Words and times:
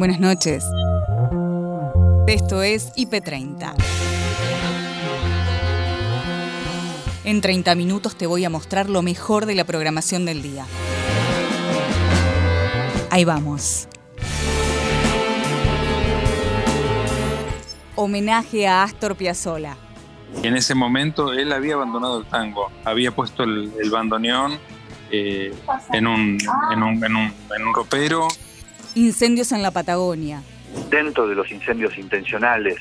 Buenas 0.00 0.18
noches. 0.18 0.64
Esto 2.26 2.62
es 2.62 2.90
IP30. 2.94 3.74
En 7.24 7.42
30 7.42 7.74
minutos 7.74 8.16
te 8.16 8.26
voy 8.26 8.42
a 8.46 8.48
mostrar 8.48 8.88
lo 8.88 9.02
mejor 9.02 9.44
de 9.44 9.54
la 9.54 9.64
programación 9.64 10.24
del 10.24 10.40
día. 10.40 10.64
Ahí 13.10 13.26
vamos. 13.26 13.88
Homenaje 17.94 18.66
a 18.66 18.84
Astor 18.84 19.16
Piazzolla. 19.16 19.76
En 20.42 20.56
ese 20.56 20.74
momento 20.74 21.34
él 21.34 21.52
había 21.52 21.74
abandonado 21.74 22.20
el 22.20 22.24
tango, 22.24 22.72
había 22.86 23.14
puesto 23.14 23.42
el, 23.42 23.70
el 23.78 23.90
bandoneón 23.90 24.58
eh, 25.10 25.52
en, 25.92 26.06
un, 26.06 26.38
en, 26.72 26.82
un, 26.82 27.04
en, 27.04 27.16
un, 27.16 27.34
en 27.54 27.66
un 27.66 27.74
ropero. 27.74 28.28
Incendios 28.94 29.52
en 29.52 29.62
la 29.62 29.70
Patagonia. 29.70 30.42
Dentro 30.90 31.28
de 31.28 31.34
los 31.34 31.50
incendios 31.50 31.96
intencionales 31.96 32.78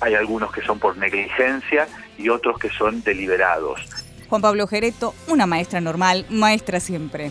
hay 0.00 0.14
algunos 0.14 0.52
que 0.52 0.62
son 0.62 0.80
por 0.80 0.96
negligencia 0.96 1.86
y 2.18 2.28
otros 2.28 2.58
que 2.58 2.70
son 2.70 3.02
deliberados. 3.02 3.80
Juan 4.28 4.42
Pablo 4.42 4.66
Gereto, 4.66 5.14
una 5.28 5.46
maestra 5.46 5.80
normal, 5.80 6.26
maestra 6.28 6.80
siempre. 6.80 7.30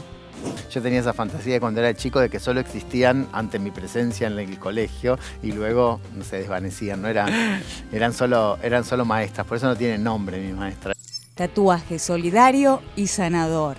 Yo 0.72 0.82
tenía 0.82 1.02
esa 1.02 1.14
fantasía 1.14 1.56
de 1.56 1.60
cuando 1.60 1.82
era 1.82 1.94
chico 1.94 2.20
de 2.20 2.30
que 2.30 2.40
solo 2.40 2.62
existían 2.62 3.28
ante 3.34 3.60
mi 3.60 3.72
presencia 3.72 4.28
en 4.28 4.40
el 4.40 4.58
colegio 4.58 5.20
y 5.44 5.52
luego 5.52 6.00
no 6.16 6.24
se 6.24 6.38
desvanecían, 6.38 7.02
no 7.02 7.10
eran, 7.10 7.62
eran 7.92 8.14
solo, 8.14 8.58
eran 8.64 8.86
solo 8.86 9.04
maestras, 9.04 9.46
por 9.46 9.58
eso 9.58 9.68
no 9.68 9.76
tienen 9.76 10.04
nombre 10.04 10.40
mi 10.40 10.54
maestra. 10.54 10.94
Tatuaje 11.36 12.00
solidario 12.00 12.82
y 12.96 13.08
sanador. 13.08 13.78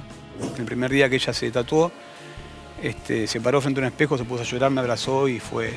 El 0.58 0.64
primer 0.64 0.90
día 0.90 1.08
que 1.08 1.16
ella 1.16 1.32
se 1.32 1.50
tatuó, 1.50 1.90
este, 2.82 3.26
se 3.26 3.40
paró 3.40 3.60
frente 3.60 3.80
a 3.80 3.82
un 3.82 3.88
espejo, 3.88 4.18
se 4.18 4.24
puso 4.24 4.42
a 4.42 4.44
llorar, 4.44 4.70
me 4.70 4.80
abrazó 4.80 5.28
y 5.28 5.38
fue, 5.38 5.72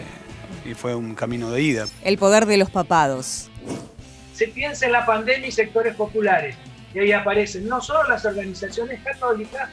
y 0.66 0.73
fue 0.73 0.95
un 0.95 1.14
camino 1.14 1.52
de 1.52 1.62
ida. 1.62 1.86
El 2.03 2.17
poder 2.17 2.45
de 2.45 2.58
los 2.58 2.70
papados. 2.70 3.50
Se 4.34 4.47
piensa 4.47 4.86
en 4.88 4.92
la 4.92 5.06
pandemia 5.06 5.47
y 5.47 5.52
sectores 5.52 5.95
populares, 5.95 6.56
y 6.94 7.00
ahí 7.00 7.12
aparecen 7.12 7.67
no 7.70 7.80
solo 7.80 8.09
las 8.09 8.25
organizaciones 8.25 9.02
católicas 9.03 9.70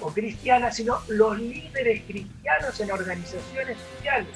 o 0.00 0.10
cristianas, 0.12 0.76
sino 0.76 0.98
los 1.08 1.38
líderes 1.38 2.02
cristianos 2.06 2.80
en 2.80 2.90
organizaciones 2.92 3.76
sociales. 3.96 4.28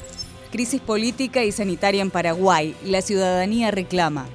Crisis 0.51 0.81
política 0.81 1.45
y 1.45 1.53
sanitaria 1.53 2.03
en 2.03 2.11
Paraguay. 2.11 2.77
La 2.84 3.01
ciudadanía 3.01 3.71
reclama 3.71 4.27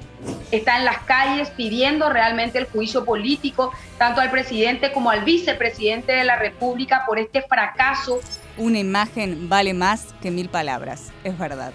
está 0.52 0.78
en 0.78 0.86
las 0.86 1.00
calles 1.00 1.50
pidiendo 1.52 2.10
realmente 2.10 2.58
el 2.58 2.66
juicio 2.66 3.06
político, 3.06 3.72
tanto 3.98 4.22
al 4.22 4.32
presidente 4.32 4.92
como 4.92 5.10
al 5.10 5.24
vicepresidente 5.24 6.14
de 6.14 6.24
la 6.24 6.38
República 6.38 7.04
por 7.06 7.20
este 7.20 7.42
fracaso. 7.42 8.20
Una 8.58 8.80
imagen 8.80 9.50
vale 9.50 9.74
más 9.74 10.14
que 10.22 10.32
mil 10.32 10.50
palabras, 10.50 11.12
es 11.24 11.38
verdad. 11.38 11.74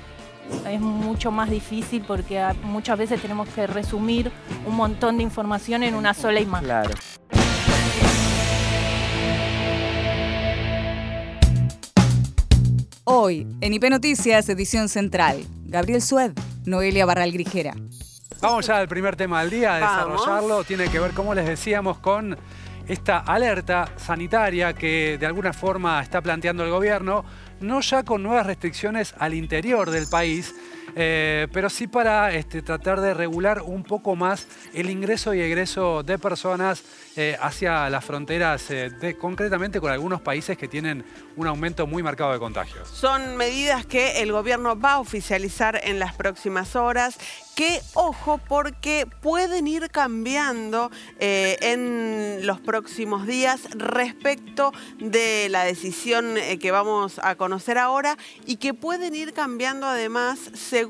Es 0.68 0.80
mucho 0.80 1.30
más 1.30 1.50
difícil 1.50 2.04
porque 2.06 2.44
muchas 2.62 2.98
veces 2.98 3.22
tenemos 3.22 3.48
que 3.48 3.66
resumir 3.66 4.32
un 4.66 4.74
montón 4.74 5.16
de 5.16 5.22
información 5.22 5.82
en 5.82 5.94
una 5.94 6.14
sola 6.14 6.40
imagen. 6.40 6.66
Claro. 6.66 6.90
Hoy, 13.04 13.46
en 13.60 13.74
IP 13.74 13.90
Noticias, 13.90 14.48
edición 14.48 14.88
central, 14.88 15.44
Gabriel 15.66 16.00
Sued, 16.00 16.32
Noelia 16.64 17.04
Barral 17.04 17.32
Grijera. 17.32 17.74
Vamos 18.42 18.66
ya 18.66 18.78
al 18.78 18.88
primer 18.88 19.14
tema 19.14 19.40
del 19.42 19.50
día, 19.50 19.76
a 19.76 19.78
desarrollarlo. 19.78 20.64
Tiene 20.64 20.88
que 20.88 20.98
ver, 20.98 21.12
como 21.12 21.32
les 21.32 21.46
decíamos, 21.46 21.98
con 21.98 22.36
esta 22.88 23.18
alerta 23.18 23.88
sanitaria 23.96 24.72
que 24.72 25.16
de 25.16 25.26
alguna 25.26 25.52
forma 25.52 26.02
está 26.02 26.20
planteando 26.20 26.64
el 26.64 26.70
gobierno, 26.70 27.24
no 27.60 27.80
ya 27.80 28.02
con 28.02 28.24
nuevas 28.24 28.44
restricciones 28.44 29.14
al 29.16 29.34
interior 29.34 29.90
del 29.90 30.08
país, 30.08 30.56
eh, 30.94 31.48
pero 31.52 31.70
sí 31.70 31.86
para 31.86 32.33
este, 32.34 32.62
tratar 32.62 33.00
de 33.00 33.14
regular 33.14 33.62
un 33.62 33.83
poco 33.83 34.14
más 34.17 34.46
el 34.74 34.90
ingreso 34.90 35.34
y 35.34 35.40
egreso 35.40 36.02
de 36.02 36.18
personas 36.18 36.83
eh, 37.17 37.36
hacia 37.40 37.89
las 37.90 38.05
fronteras, 38.05 38.70
eh, 38.70 39.17
concretamente 39.20 39.80
con 39.80 39.90
algunos 39.90 40.20
países 40.20 40.56
que 40.56 40.68
tienen 40.68 41.05
un 41.36 41.46
aumento 41.46 41.86
muy 41.86 42.02
marcado 42.02 42.33
de 42.33 42.39
contagios. 42.39 42.89
Son 42.89 43.36
medidas 43.36 43.86
que 43.86 44.23
el 44.23 44.33
gobierno 44.33 44.79
va 44.79 44.95
a 44.95 45.01
oficializar 45.01 45.80
en 45.83 45.98
las 45.98 46.14
próximas 46.14 46.77
horas 46.77 47.18
que, 47.55 47.80
ojo, 47.95 48.39
porque 48.48 49.06
pueden 49.20 49.67
ir 49.67 49.90
cambiando 49.90 50.90
en 51.18 52.46
los 52.46 52.61
próximos 52.61 53.27
días 53.27 53.61
respecto 53.74 54.73
de 54.98 55.48
la 55.51 55.64
decisión 55.64 56.36
que 56.58 56.70
vamos 56.70 57.20
a 57.23 57.35
conocer 57.35 57.77
ahora 57.77 58.17
y 58.46 58.56
que 58.56 58.73
pueden 58.73 59.14
ir 59.14 59.35
cambiando 59.35 59.86
además 59.86 60.39
según 60.55 60.81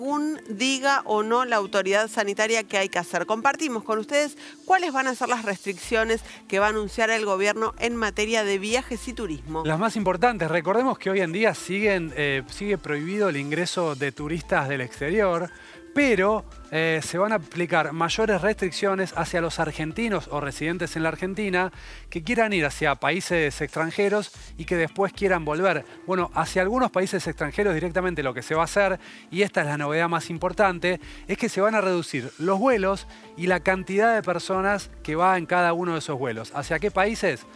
diga 0.49 1.03
o 1.05 1.23
no 1.23 1.45
la 1.45 1.57
autoridad 1.57 2.09
sanitaria 2.09 2.65
que 2.65 2.79
hay 2.79 2.89
que 2.89 2.99
hacer. 2.99 3.27
Compartimos 3.27 3.85
con 3.85 3.99
ustedes 3.99 4.37
cuáles 4.65 4.93
van 4.93 5.07
a 5.07 5.15
ser 5.15 5.29
las 5.29 5.45
restricciones 5.45 6.23
que 6.49 6.59
va 6.59 6.67
a 6.67 6.71
anunciar 6.71 7.11
el 7.11 7.25
gobierno 7.25 7.75
en 7.79 7.97
materia 7.97 8.45
de 8.45 8.59
viajes 8.59 9.07
y 9.09 9.13
turismo. 9.13 9.63
Las 9.65 9.79
más 9.79 9.97
importantes, 9.97 10.51
recordemos 10.51 10.99
que 10.99 11.11
hoy 11.11 11.21
en 11.21 11.33
día 11.33 11.55
eh, 11.69 12.43
sigue 12.49 12.79
prohibido 12.79 13.29
el 13.29 13.37
ingreso 13.37 13.95
de 13.95 14.13
turistas 14.13 14.69
del 14.69 14.81
exterior, 14.81 15.51
pero 15.95 16.45
eh, 16.71 17.01
se 17.03 17.19
van 17.19 17.33
a 17.33 17.37
aplicar 17.37 17.93
mayores 17.93 18.41
restricciones 18.41 19.13
hacia 19.17 19.41
los 19.41 19.59
argentinos 19.59 20.29
o 20.31 20.41
residentes 20.41 20.97
en 20.97 21.03
la 21.03 21.11
Argentina 21.11 21.71
que 22.09 22.23
quieran 22.23 22.53
ir 22.53 22.65
hacia 22.65 22.95
países 22.95 23.61
extranjeros 23.61 24.33
y 24.57 24.65
que 24.65 24.77
después 24.77 25.13
quieran 25.13 25.45
volver. 25.45 25.85
Bueno, 26.07 26.31
hacia 26.35 26.63
algunos 26.63 26.91
países 26.91 27.27
extranjeros 27.27 27.75
directamente 27.75 28.23
lo 28.23 28.33
que 28.35 28.43
se 28.43 28.55
va 28.55 28.63
a 28.63 28.65
hacer, 28.65 28.99
y 29.31 29.43
esta 29.43 29.61
es 29.61 29.67
la 29.67 29.79
novedad 29.79 30.09
más 30.09 30.31
importante, 30.31 31.01
es 31.29 31.37
que 31.37 31.49
se 31.49 31.61
van 31.61 31.75
a 31.75 31.81
reducir 31.81 32.31
los 32.39 32.59
vuelos 32.59 33.07
y 33.37 33.47
la 33.47 33.61
cantidad 33.61 34.15
de 34.15 34.23
personas 34.23 34.91
que 35.03 35.17
va 35.17 35.37
en 35.37 35.47
cada 35.47 35.73
uno 35.75 35.93
de 35.93 35.99
esos 35.99 36.19
vuelos. 36.19 36.53
¿Hacia 36.55 36.79
qué 36.79 36.91
países? 36.91 37.47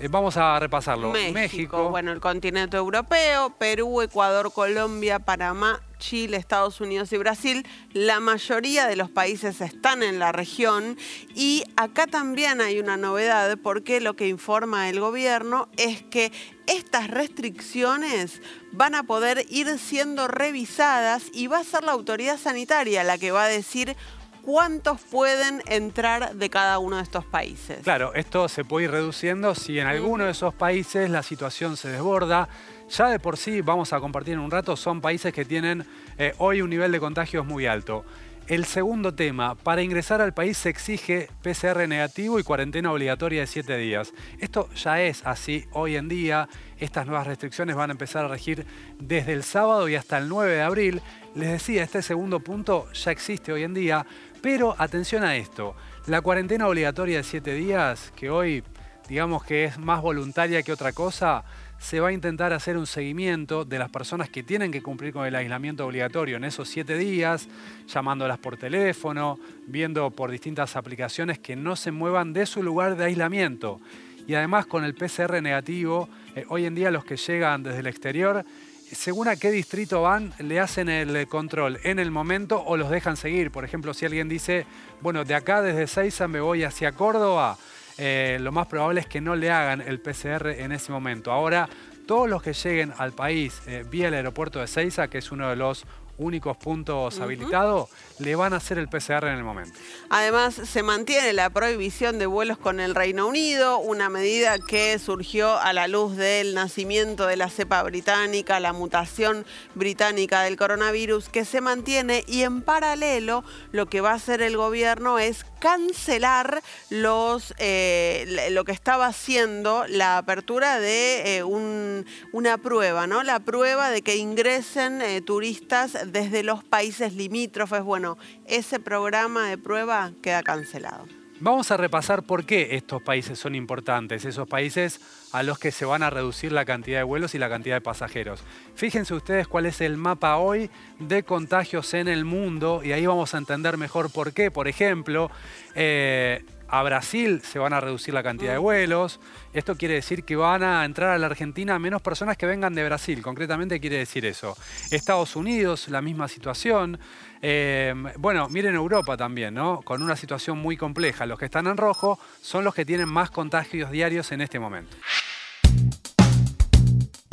Eh, 0.00 0.08
vamos 0.08 0.38
a 0.38 0.58
repasarlo. 0.58 1.12
México, 1.12 1.90
bueno, 1.90 2.10
el 2.10 2.20
continente 2.20 2.78
europeo, 2.78 3.50
Perú, 3.58 4.00
Ecuador, 4.00 4.50
Colombia, 4.50 5.18
Panamá, 5.18 5.82
Chile, 5.98 6.38
Estados 6.38 6.80
Unidos 6.80 7.12
y 7.12 7.18
Brasil. 7.18 7.66
La 7.92 8.18
mayoría 8.18 8.86
de 8.86 8.96
los 8.96 9.10
países 9.10 9.60
están 9.60 10.02
en 10.02 10.18
la 10.18 10.32
región 10.32 10.96
y 11.34 11.64
acá 11.76 12.06
también 12.06 12.62
hay 12.62 12.80
una 12.80 12.96
novedad 12.96 13.58
porque 13.62 14.00
lo 14.00 14.16
que 14.16 14.26
informa 14.26 14.88
el 14.88 15.00
gobierno 15.00 15.68
es 15.76 16.02
que 16.02 16.32
estas 16.66 17.08
restricciones 17.08 18.40
van 18.72 18.94
a 18.94 19.02
poder 19.02 19.44
ir 19.50 19.78
siendo 19.78 20.28
revisadas 20.28 21.24
y 21.34 21.46
va 21.46 21.58
a 21.58 21.64
ser 21.64 21.84
la 21.84 21.92
autoridad 21.92 22.38
sanitaria 22.38 23.04
la 23.04 23.18
que 23.18 23.32
va 23.32 23.44
a 23.44 23.48
decir 23.48 23.96
cuántos 24.44 25.00
pueden 25.00 25.62
entrar 25.66 26.34
de 26.34 26.50
cada 26.50 26.78
uno 26.78 26.96
de 26.96 27.02
estos 27.02 27.24
países. 27.24 27.78
Claro, 27.82 28.14
esto 28.14 28.48
se 28.48 28.64
puede 28.64 28.86
ir 28.86 28.90
reduciendo 28.90 29.54
si 29.54 29.78
en 29.78 29.86
alguno 29.86 30.24
de 30.24 30.32
esos 30.32 30.54
países 30.54 31.10
la 31.10 31.22
situación 31.22 31.76
se 31.76 31.88
desborda. 31.88 32.48
Ya 32.90 33.08
de 33.08 33.20
por 33.20 33.36
sí, 33.36 33.60
vamos 33.60 33.92
a 33.92 34.00
compartir 34.00 34.34
en 34.34 34.40
un 34.40 34.50
rato, 34.50 34.76
son 34.76 35.00
países 35.00 35.32
que 35.32 35.44
tienen 35.44 35.86
eh, 36.18 36.34
hoy 36.38 36.60
un 36.62 36.70
nivel 36.70 36.90
de 36.90 37.00
contagios 37.00 37.46
muy 37.46 37.66
alto. 37.66 38.04
El 38.50 38.64
segundo 38.64 39.14
tema, 39.14 39.54
para 39.54 39.80
ingresar 39.80 40.20
al 40.20 40.34
país 40.34 40.58
se 40.58 40.70
exige 40.70 41.28
PCR 41.40 41.86
negativo 41.86 42.40
y 42.40 42.42
cuarentena 42.42 42.90
obligatoria 42.90 43.42
de 43.42 43.46
7 43.46 43.76
días. 43.76 44.12
Esto 44.40 44.68
ya 44.74 45.00
es 45.00 45.24
así 45.24 45.66
hoy 45.70 45.94
en 45.94 46.08
día. 46.08 46.48
Estas 46.76 47.06
nuevas 47.06 47.28
restricciones 47.28 47.76
van 47.76 47.90
a 47.90 47.92
empezar 47.92 48.24
a 48.24 48.28
regir 48.28 48.66
desde 48.98 49.34
el 49.34 49.44
sábado 49.44 49.88
y 49.88 49.94
hasta 49.94 50.18
el 50.18 50.28
9 50.28 50.52
de 50.52 50.62
abril. 50.62 51.00
Les 51.36 51.48
decía, 51.48 51.84
este 51.84 52.02
segundo 52.02 52.40
punto 52.40 52.90
ya 52.92 53.12
existe 53.12 53.52
hoy 53.52 53.62
en 53.62 53.72
día, 53.72 54.04
pero 54.42 54.74
atención 54.78 55.22
a 55.24 55.36
esto, 55.36 55.74
la 56.06 56.20
cuarentena 56.20 56.68
obligatoria 56.68 57.18
de 57.18 57.24
7 57.24 57.54
días, 57.54 58.12
que 58.16 58.30
hoy 58.30 58.62
digamos 59.08 59.42
que 59.42 59.64
es 59.64 59.78
más 59.78 60.00
voluntaria 60.02 60.62
que 60.62 60.72
otra 60.72 60.92
cosa, 60.92 61.44
se 61.80 61.98
va 61.98 62.08
a 62.08 62.12
intentar 62.12 62.52
hacer 62.52 62.76
un 62.76 62.86
seguimiento 62.86 63.64
de 63.64 63.78
las 63.78 63.90
personas 63.90 64.28
que 64.28 64.42
tienen 64.42 64.70
que 64.70 64.82
cumplir 64.82 65.12
con 65.12 65.26
el 65.26 65.34
aislamiento 65.34 65.84
obligatorio 65.84 66.36
en 66.36 66.44
esos 66.44 66.68
siete 66.68 66.96
días, 66.96 67.48
llamándolas 67.88 68.38
por 68.38 68.56
teléfono, 68.56 69.38
viendo 69.66 70.10
por 70.10 70.30
distintas 70.30 70.76
aplicaciones 70.76 71.38
que 71.38 71.56
no 71.56 71.74
se 71.74 71.90
muevan 71.90 72.32
de 72.32 72.46
su 72.46 72.62
lugar 72.62 72.96
de 72.96 73.06
aislamiento. 73.06 73.80
Y 74.28 74.34
además 74.34 74.66
con 74.66 74.84
el 74.84 74.94
PCR 74.94 75.42
negativo, 75.42 76.08
eh, 76.36 76.44
hoy 76.48 76.66
en 76.66 76.74
día 76.74 76.90
los 76.90 77.04
que 77.04 77.16
llegan 77.16 77.62
desde 77.62 77.80
el 77.80 77.88
exterior, 77.88 78.44
según 78.92 79.28
a 79.28 79.36
qué 79.36 79.50
distrito 79.50 80.02
van, 80.02 80.32
le 80.38 80.60
hacen 80.60 80.88
el 80.88 81.26
control 81.28 81.78
en 81.84 81.98
el 81.98 82.10
momento 82.10 82.62
o 82.62 82.76
los 82.76 82.90
dejan 82.90 83.16
seguir. 83.16 83.50
Por 83.50 83.64
ejemplo, 83.64 83.94
si 83.94 84.06
alguien 84.06 84.28
dice, 84.28 84.66
bueno, 85.00 85.24
de 85.24 85.34
acá 85.34 85.62
desde 85.62 85.86
Seiza 85.86 86.28
me 86.28 86.40
voy 86.40 86.64
hacia 86.64 86.92
Córdoba, 86.92 87.56
eh, 87.98 88.38
lo 88.40 88.52
más 88.52 88.66
probable 88.66 89.00
es 89.00 89.06
que 89.06 89.20
no 89.20 89.36
le 89.36 89.50
hagan 89.50 89.80
el 89.80 90.00
PCR 90.00 90.48
en 90.48 90.72
ese 90.72 90.90
momento. 90.92 91.32
Ahora, 91.32 91.68
todos 92.06 92.28
los 92.28 92.42
que 92.42 92.52
lleguen 92.52 92.92
al 92.98 93.12
país 93.12 93.62
eh, 93.66 93.84
vía 93.88 94.08
el 94.08 94.14
aeropuerto 94.14 94.58
de 94.58 94.66
Ceiza, 94.66 95.08
que 95.08 95.18
es 95.18 95.30
uno 95.30 95.48
de 95.48 95.56
los 95.56 95.84
únicos 96.20 96.56
puntos 96.56 97.18
habilitados, 97.18 97.88
le 98.18 98.36
van 98.36 98.52
a 98.52 98.56
hacer 98.56 98.78
el 98.78 98.88
PCR 98.88 99.24
en 99.24 99.38
el 99.38 99.44
momento. 99.44 99.78
Además, 100.10 100.54
se 100.54 100.82
mantiene 100.82 101.32
la 101.32 101.50
prohibición 101.50 102.18
de 102.18 102.26
vuelos 102.26 102.58
con 102.58 102.78
el 102.78 102.94
Reino 102.94 103.26
Unido, 103.26 103.78
una 103.78 104.08
medida 104.10 104.58
que 104.58 104.98
surgió 104.98 105.58
a 105.58 105.72
la 105.72 105.88
luz 105.88 106.16
del 106.16 106.54
nacimiento 106.54 107.26
de 107.26 107.36
la 107.36 107.48
cepa 107.48 107.82
británica, 107.82 108.60
la 108.60 108.72
mutación 108.72 109.46
británica 109.74 110.42
del 110.42 110.56
coronavirus, 110.56 111.28
que 111.28 111.44
se 111.44 111.60
mantiene 111.60 112.24
y 112.26 112.42
en 112.42 112.62
paralelo 112.62 113.42
lo 113.72 113.86
que 113.86 114.00
va 114.00 114.10
a 114.10 114.14
hacer 114.14 114.42
el 114.42 114.56
gobierno 114.56 115.18
es 115.18 115.44
cancelar 115.60 116.62
los, 116.88 117.54
eh, 117.58 118.48
lo 118.50 118.64
que 118.64 118.72
estaba 118.72 119.06
haciendo 119.06 119.84
la 119.88 120.18
apertura 120.18 120.80
de 120.80 121.38
eh, 121.38 121.44
una 121.44 122.58
prueba, 122.58 123.06
¿no? 123.06 123.22
La 123.22 123.40
prueba 123.40 123.90
de 123.90 124.02
que 124.02 124.16
ingresen 124.16 125.02
eh, 125.02 125.20
turistas 125.20 126.09
desde 126.10 126.42
los 126.42 126.64
países 126.64 127.14
limítrofes. 127.14 127.82
Bueno, 127.82 128.18
ese 128.46 128.80
programa 128.80 129.48
de 129.48 129.58
prueba 129.58 130.12
queda 130.22 130.42
cancelado. 130.42 131.06
Vamos 131.42 131.70
a 131.70 131.78
repasar 131.78 132.24
por 132.24 132.44
qué 132.44 132.76
estos 132.76 133.00
países 133.00 133.38
son 133.38 133.54
importantes, 133.54 134.26
esos 134.26 134.46
países 134.46 135.00
a 135.32 135.42
los 135.42 135.58
que 135.58 135.72
se 135.72 135.86
van 135.86 136.02
a 136.02 136.10
reducir 136.10 136.52
la 136.52 136.66
cantidad 136.66 136.98
de 136.98 137.04
vuelos 137.04 137.34
y 137.34 137.38
la 137.38 137.48
cantidad 137.48 137.76
de 137.76 137.80
pasajeros. 137.80 138.42
Fíjense 138.74 139.14
ustedes 139.14 139.48
cuál 139.48 139.64
es 139.64 139.80
el 139.80 139.96
mapa 139.96 140.36
hoy 140.36 140.70
de 140.98 141.22
contagios 141.22 141.94
en 141.94 142.08
el 142.08 142.26
mundo 142.26 142.82
y 142.84 142.92
ahí 142.92 143.06
vamos 143.06 143.34
a 143.34 143.38
entender 143.38 143.78
mejor 143.78 144.12
por 144.12 144.34
qué. 144.34 144.50
Por 144.50 144.68
ejemplo, 144.68 145.30
eh, 145.74 146.44
a 146.70 146.82
Brasil 146.82 147.42
se 147.42 147.58
van 147.58 147.72
a 147.72 147.80
reducir 147.80 148.14
la 148.14 148.22
cantidad 148.22 148.52
de 148.52 148.58
vuelos. 148.58 149.20
Esto 149.52 149.76
quiere 149.76 149.94
decir 149.94 150.24
que 150.24 150.36
van 150.36 150.62
a 150.62 150.84
entrar 150.84 151.10
a 151.10 151.18
la 151.18 151.26
Argentina 151.26 151.78
menos 151.78 152.00
personas 152.00 152.36
que 152.36 152.46
vengan 152.46 152.74
de 152.74 152.84
Brasil. 152.84 153.20
Concretamente 153.22 153.80
quiere 153.80 153.98
decir 153.98 154.24
eso. 154.24 154.56
Estados 154.90 155.34
Unidos, 155.34 155.88
la 155.88 156.00
misma 156.00 156.28
situación. 156.28 156.98
Eh, 157.42 157.92
bueno, 158.18 158.48
miren 158.48 158.74
Europa 158.76 159.16
también, 159.16 159.54
¿no? 159.54 159.82
Con 159.82 160.02
una 160.02 160.14
situación 160.14 160.58
muy 160.58 160.76
compleja. 160.76 161.26
Los 161.26 161.38
que 161.38 161.46
están 161.46 161.66
en 161.66 161.76
rojo 161.76 162.18
son 162.40 162.64
los 162.64 162.74
que 162.74 162.84
tienen 162.84 163.08
más 163.08 163.30
contagios 163.30 163.90
diarios 163.90 164.30
en 164.30 164.40
este 164.40 164.60
momento. 164.60 164.96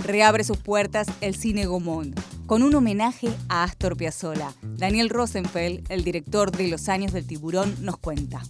Reabre 0.04 0.46
sus 0.46 0.58
puertas 0.58 1.08
el 1.20 1.36
Cine 1.36 1.66
Gomón, 1.66 2.16
con 2.46 2.64
un 2.64 2.74
homenaje 2.74 3.28
a 3.50 3.64
Astor 3.64 3.98
Piazzolla. 3.98 4.54
Daniel 4.62 5.10
Rosenfeld, 5.10 5.86
el 5.92 6.04
director 6.06 6.50
de 6.52 6.70
Los 6.70 6.88
Años 6.88 7.12
del 7.12 7.28
Tiburón, 7.28 7.76
nos 7.82 7.98
cuenta 7.98 8.42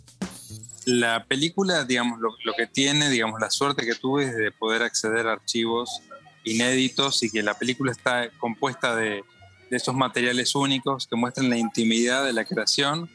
la 0.87 1.25
película, 1.25 1.83
digamos, 1.83 2.17
lo, 2.21 2.53
que 2.55 2.65
tiene, 2.65 3.09
digamos, 3.09 3.41
la 3.41 3.49
suerte 3.49 3.85
que 3.85 3.93
tuve 3.93 4.23
es 4.23 4.37
de 4.37 4.51
poder 4.51 4.83
acceder 4.83 5.27
a 5.27 5.33
archivos 5.33 6.01
inéditos 6.45 7.23
y 7.23 7.29
que 7.29 7.43
la 7.43 7.55
película 7.55 7.91
está 7.91 8.29
compuesta 8.39 8.95
de, 8.95 9.21
esos 9.69 9.93
materiales 9.93 10.55
únicos 10.55 11.05
que 11.05 11.17
muestran 11.17 11.49
la 11.49 11.57
intimidad 11.57 12.23
de 12.23 12.31
la 12.31 12.45
creación 12.45 13.09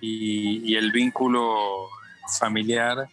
y, 0.00 0.74
el 0.74 0.90
vínculo 0.90 1.88
familiar 2.36 3.08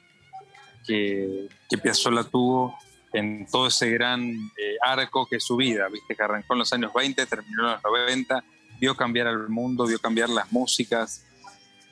que, 0.88 1.48
que 1.70 1.78
Piazzolla 1.78 2.24
tuvo 2.24 2.76
en 3.14 3.46
todo 3.46 3.68
ese 3.68 3.92
gran 3.92 4.32
eh, 4.58 4.78
arco 4.82 5.28
que 5.28 5.36
es 5.36 5.44
su 5.44 5.58
vida, 5.58 5.88
viste 5.90 6.16
que 6.16 6.24
arrancó 6.24 6.54
en 6.54 6.60
los 6.60 6.74
años 6.74 6.92
20, 6.92 7.24
terminó 7.28 7.68
en 7.68 7.74
los 7.74 7.84
90, 7.84 8.44
vio 8.80 8.98
cambiar 8.98 9.28
al 9.28 9.48
mundo, 9.48 9.86
vio 9.86 10.00
cambiar 10.00 10.30
las 10.30 10.52
músicas, 10.52 11.24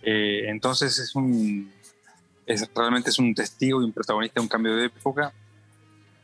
eh, 0.02 0.46
entonces 0.48 0.98
es 0.98 1.14
un, 1.14 1.72
es, 2.46 2.70
realmente 2.76 3.10
es 3.10 3.20
un 3.20 3.34
testigo 3.34 3.82
y 3.82 3.86
un 3.86 3.92
protagonista 3.92 4.40
de 4.40 4.44
un 4.44 4.50
cambio 4.50 4.76
de 4.76 4.86
época 4.86 5.34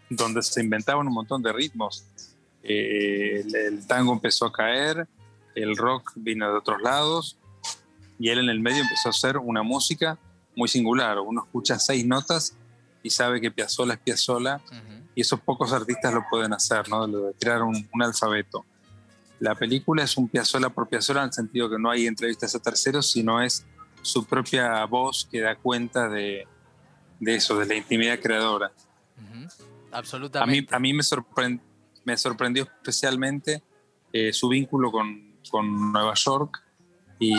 donde 0.09 0.41
se 0.41 0.61
inventaban 0.61 1.07
un 1.07 1.13
montón 1.13 1.41
de 1.41 1.53
ritmos. 1.53 2.03
Eh, 2.63 3.45
el, 3.53 3.85
tango 3.87 4.13
empezó 4.13 4.45
a 4.45 4.51
caer, 4.51 5.07
el 5.55 5.77
rock 5.77 6.11
vino 6.15 6.51
de 6.51 6.57
otros 6.57 6.81
lados 6.81 7.37
y 8.17 8.29
él 8.29 8.39
en 8.39 8.49
el 8.49 8.59
medio 8.59 8.81
empezó 8.81 9.09
a 9.09 9.11
hacer 9.11 9.37
una 9.37 9.63
música 9.63 10.17
muy 10.55 10.67
singular. 10.67 11.19
Uno 11.19 11.43
escucha 11.45 11.79
seis 11.79 12.05
notas 12.05 12.55
y 13.03 13.09
sabe 13.09 13.39
que 13.39 13.51
Piazzolla 13.51 13.93
es 13.93 13.99
Piazzolla 13.99 14.61
y 15.15 15.21
esos 15.21 15.39
pocos 15.39 15.71
artistas 15.71 16.13
lo 16.13 16.25
pueden 16.29 16.53
hacer, 16.53 16.89
¿no? 16.89 17.07
de 17.07 17.33
crear 17.39 17.63
un, 17.63 17.87
un, 17.93 18.03
alfabeto. 18.03 18.65
La 19.39 19.55
película 19.55 20.03
es 20.03 20.17
un 20.17 20.27
Piazzolla 20.27 20.69
por 20.69 20.89
Piazzolla 20.89 21.21
en 21.21 21.27
el 21.27 21.33
sentido 21.33 21.69
que 21.69 21.79
no 21.79 21.89
hay 21.89 22.07
entrevistas 22.07 22.55
a 22.55 22.59
terceros, 22.59 23.09
sino 23.09 23.41
es 23.41 23.65
su 24.01 24.25
propia 24.25 24.85
voz 24.85 25.27
que 25.29 25.41
da 25.41 25.55
cuenta 25.55 26.09
de, 26.09 26.47
eso, 27.21 27.57
de 27.57 27.65
la 27.65 27.75
intimidad 27.75 28.19
creadora. 28.19 28.71
Absolutamente. 29.91 30.75
A 30.75 30.79
mí, 30.79 30.91
a 30.91 30.93
mí 30.93 30.93
me, 30.93 31.59
me 32.03 32.17
sorprendió 32.17 32.63
especialmente 32.63 33.63
eh, 34.11 34.33
su 34.33 34.49
vínculo 34.49 34.91
con, 34.91 35.29
Nueva 35.91 36.13
York 36.13 36.61
y, 37.17 37.35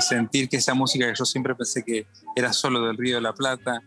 sentir 0.00 0.48
que 0.48 0.56
esa 0.56 0.72
música 0.72 1.06
que 1.06 1.14
yo 1.14 1.24
siempre 1.26 1.54
pensé 1.54 1.84
que 1.84 2.06
era 2.34 2.52
solo 2.54 2.86
del 2.86 2.96
Río 2.96 3.16
de 3.16 3.20
la 3.20 3.34
Plata, 3.34 3.82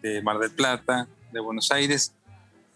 de 0.00 0.22
Mar 0.22 0.38
del 0.38 0.52
Plata, 0.52 1.06
de 1.30 1.40
Buenos 1.40 1.70
Aires, 1.70 2.14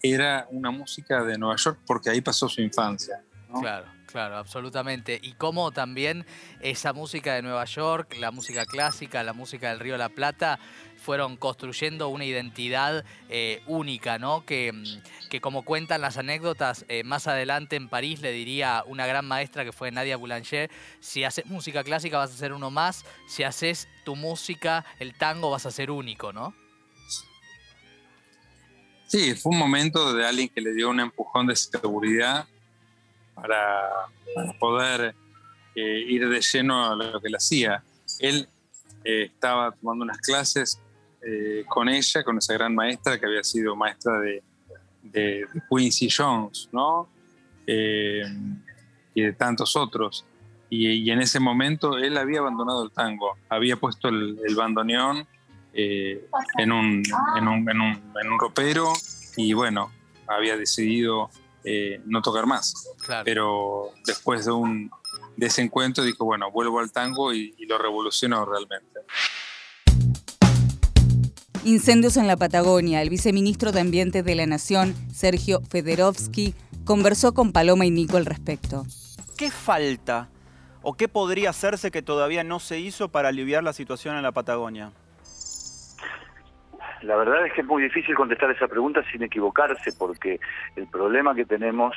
era 0.01 0.47
una 0.51 0.69
música 0.69 1.23
de 1.23 1.37
Nueva 1.37 1.55
York 1.55 1.79
porque 1.85 2.11
ahí 2.11 2.21
pasó 2.21 2.47
su 2.47 2.61
infancia. 2.61 3.23
Claro. 3.59 3.87
Claro, 4.11 4.37
absolutamente. 4.37 5.19
Y 5.21 5.33
cómo 5.33 5.71
también 5.71 6.25
esa 6.61 6.93
música 6.93 7.35
de 7.35 7.43
Nueva 7.43 7.65
York, 7.65 8.15
la 8.19 8.31
música 8.31 8.65
clásica, 8.65 9.23
la 9.23 9.33
música 9.33 9.69
del 9.69 9.79
Río 9.79 9.93
de 9.93 9.99
la 9.99 10.09
Plata, 10.09 10.59
fueron 10.97 11.37
construyendo 11.37 12.09
una 12.09 12.25
identidad 12.25 13.05
eh, 13.29 13.61
única, 13.67 14.17
¿no? 14.17 14.45
Que, 14.47 14.73
que, 15.29 15.39
como 15.41 15.63
cuentan 15.63 16.01
las 16.01 16.17
anécdotas, 16.17 16.85
eh, 16.89 17.03
más 17.03 17.27
adelante 17.27 17.75
en 17.75 17.87
París 17.87 18.21
le 18.21 18.31
diría 18.31 18.83
una 18.87 19.05
gran 19.05 19.27
maestra 19.27 19.63
que 19.63 19.71
fue 19.71 19.91
Nadia 19.91 20.17
Boulanger, 20.17 20.71
si 20.99 21.23
haces 21.23 21.45
música 21.45 21.83
clásica 21.83 22.17
vas 22.17 22.33
a 22.33 22.37
ser 22.37 22.51
uno 22.51 22.71
más, 22.71 23.05
si 23.27 23.43
haces 23.43 23.87
tu 24.05 24.15
música, 24.15 24.85
el 24.97 25.13
tango, 25.13 25.51
vas 25.51 25.67
a 25.67 25.71
ser 25.71 25.91
único, 25.91 26.33
¿no? 26.33 26.55
Sí, 29.05 29.35
fue 29.35 29.51
un 29.51 29.59
momento 29.59 30.13
de 30.13 30.25
alguien 30.25 30.49
que 30.49 30.61
le 30.61 30.73
dio 30.73 30.89
un 30.89 30.99
empujón 30.99 31.45
de 31.45 31.55
seguridad 31.55 32.47
para, 33.41 33.89
poder 34.59 35.15
eh, 35.75 36.03
ir 36.07 36.27
de 36.29 36.41
lleno 36.41 36.91
a 36.91 36.95
lo 36.95 37.19
que 37.19 37.27
él 37.27 37.35
hacía. 37.35 37.83
Él 38.19 38.47
eh, 39.03 39.23
estaba 39.33 39.71
tomando 39.71 40.03
unas 40.03 40.17
clases 40.19 40.79
eh, 41.21 41.63
con 41.67 41.89
ella, 41.89 42.23
con 42.23 42.37
esa 42.37 42.53
gran 42.53 42.75
maestra 42.75 43.19
que 43.19 43.25
había 43.25 43.43
sido 43.43 43.75
maestra 43.75 44.19
de, 44.19 44.43
Quincy 45.69 46.09
Jones, 46.15 46.69
¿no? 46.71 47.09
y 47.65 49.21
de 49.21 49.33
tantos 49.37 49.75
otros. 49.75 50.25
Y, 50.69 51.09
en 51.09 51.21
ese 51.21 51.39
momento 51.39 51.97
él 51.97 52.17
había 52.17 52.39
abandonado 52.39 52.83
el 52.83 52.91
tango, 52.91 53.37
había 53.47 53.75
puesto 53.77 54.09
el, 54.09 54.37
bandoneón 54.55 55.27
en, 55.73 56.71
un, 56.71 57.03
en, 57.37 57.47
un, 57.47 57.69
en, 57.69 57.81
un, 57.81 58.13
en 58.21 58.31
un 58.31 58.39
ropero 58.39 58.93
y 59.35 59.53
bueno, 59.53 59.91
había 60.27 60.57
decidido 60.57 61.29
eh, 61.63 62.01
no 62.05 62.21
tocar 62.21 62.45
más. 62.45 62.89
Pero 63.25 63.91
después 64.05 64.45
de, 64.45 64.51
un, 64.51 64.91
de 65.37 65.47
ese 65.47 65.61
encuentro 65.61 66.03
dijo, 66.03 66.25
bueno, 66.25 66.51
vuelvo 66.51 66.79
al 66.79 66.91
tango 66.91 67.33
y, 67.33 67.53
lo 67.67 67.77
revolucionó 67.77 68.45
realmente. 68.45 69.01
Incendios 71.63 72.17
en 72.17 72.27
la 72.27 72.37
Patagonia. 72.37 73.01
El 73.01 73.09
viceministro 73.09 73.71
de 73.71 73.81
Ambiente 73.81 74.23
de 74.23 74.35
la 74.35 74.45
Nación, 74.45 74.95
Sergio 75.13 75.61
Federovsky, 75.69 76.55
conversó 76.85 77.33
con 77.33 77.51
Paloma 77.51 77.85
y 77.85 77.91
Nico 77.91 78.17
al 78.17 78.25
respecto. 78.25 78.85
¿Qué 79.37 79.51
falta 79.51 80.29
o 80.81 80.95
qué 80.95 81.07
podría 81.07 81.51
hacerse 81.51 81.91
que 81.91 82.01
todavía 82.01 82.43
no 82.43 82.59
se 82.59 82.79
hizo 82.79 83.09
para 83.09 83.29
aliviar 83.29 83.63
la 83.63 83.73
situación 83.73 84.15
en 84.15 84.23
la 84.23 84.31
Patagonia? 84.31 84.93
La 87.01 87.15
verdad 87.15 87.45
es 87.45 87.53
que 87.53 87.61
es 87.61 87.67
muy 87.67 87.83
difícil 87.83 88.15
contestar 88.15 88.51
esa 88.51 88.67
pregunta 88.67 89.03
sin 89.11 89.23
equivocarse, 89.23 89.93
porque 89.97 90.39
el 90.75 90.87
problema 90.87 91.33
que 91.33 91.45
tenemos 91.45 91.95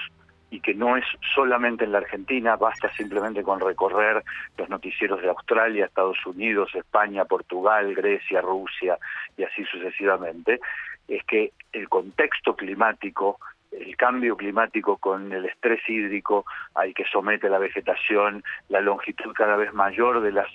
y 0.52 0.60
que 0.60 0.74
no 0.74 0.98
es 0.98 1.04
solamente 1.34 1.84
en 1.84 1.92
la 1.92 1.98
Argentina, 1.98 2.56
basta 2.56 2.92
simplemente 2.92 3.42
con 3.42 3.58
recorrer 3.58 4.22
los 4.58 4.68
noticieros 4.68 5.22
de 5.22 5.30
Australia, 5.30 5.86
Estados 5.86 6.24
Unidos, 6.26 6.74
España, 6.74 7.24
Portugal, 7.24 7.94
Grecia, 7.94 8.42
Rusia 8.42 8.98
y 9.38 9.44
así 9.44 9.64
sucesivamente, 9.64 10.60
es 11.08 11.24
que 11.24 11.52
el 11.72 11.88
contexto 11.88 12.54
climático, 12.54 13.38
el 13.72 13.96
cambio 13.96 14.36
climático 14.36 14.98
con 14.98 15.32
el 15.32 15.46
estrés 15.46 15.80
hídrico 15.88 16.44
al 16.74 16.92
que 16.92 17.06
somete 17.10 17.48
la 17.48 17.58
vegetación, 17.58 18.44
la 18.68 18.82
longitud 18.82 19.32
cada 19.32 19.56
vez 19.56 19.72
mayor 19.72 20.20
de 20.20 20.32
las 20.32 20.48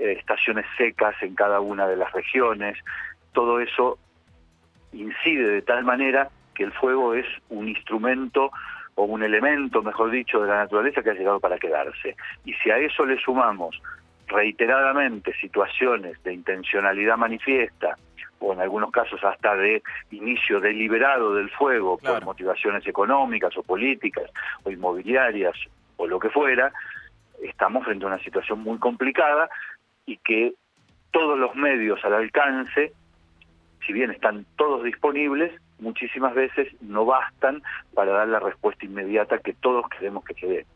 eh, 0.00 0.16
estaciones 0.18 0.66
secas 0.76 1.14
en 1.22 1.36
cada 1.36 1.60
una 1.60 1.86
de 1.86 1.96
las 1.96 2.10
regiones, 2.12 2.76
todo 3.36 3.60
eso 3.60 3.98
incide 4.94 5.46
de 5.46 5.60
tal 5.60 5.84
manera 5.84 6.30
que 6.54 6.64
el 6.64 6.72
fuego 6.72 7.12
es 7.12 7.26
un 7.50 7.68
instrumento 7.68 8.50
o 8.94 9.04
un 9.04 9.22
elemento, 9.22 9.82
mejor 9.82 10.10
dicho, 10.10 10.40
de 10.40 10.48
la 10.48 10.56
naturaleza 10.56 11.02
que 11.02 11.10
ha 11.10 11.14
llegado 11.14 11.38
para 11.38 11.58
quedarse. 11.58 12.16
Y 12.46 12.54
si 12.54 12.70
a 12.70 12.78
eso 12.78 13.04
le 13.04 13.20
sumamos 13.20 13.82
reiteradamente 14.26 15.34
situaciones 15.38 16.20
de 16.22 16.32
intencionalidad 16.32 17.18
manifiesta, 17.18 17.98
o 18.38 18.54
en 18.54 18.60
algunos 18.60 18.90
casos 18.90 19.22
hasta 19.22 19.54
de 19.54 19.82
inicio 20.12 20.58
deliberado 20.58 21.34
del 21.34 21.50
fuego 21.50 21.98
por 21.98 22.24
motivaciones 22.24 22.86
económicas 22.86 23.54
o 23.58 23.62
políticas 23.62 24.30
o 24.64 24.70
inmobiliarias 24.70 25.56
o 25.98 26.06
lo 26.06 26.18
que 26.18 26.30
fuera, 26.30 26.72
estamos 27.42 27.84
frente 27.84 28.06
a 28.06 28.08
una 28.08 28.18
situación 28.18 28.60
muy 28.60 28.78
complicada 28.78 29.50
y 30.06 30.16
que 30.16 30.54
todos 31.10 31.38
los 31.38 31.54
medios 31.54 32.02
al 32.04 32.14
alcance, 32.14 32.92
si 33.86 33.92
bien 33.92 34.10
están 34.10 34.46
todos 34.56 34.82
disponibles, 34.82 35.52
muchísimas 35.78 36.34
veces 36.34 36.68
no 36.80 37.04
bastan 37.04 37.62
para 37.94 38.12
dar 38.12 38.28
la 38.28 38.40
respuesta 38.40 38.84
inmediata 38.84 39.38
que 39.38 39.52
todos 39.52 39.84
queremos 39.88 40.24
que 40.24 40.34
se 40.34 40.46
dé. 40.46 40.66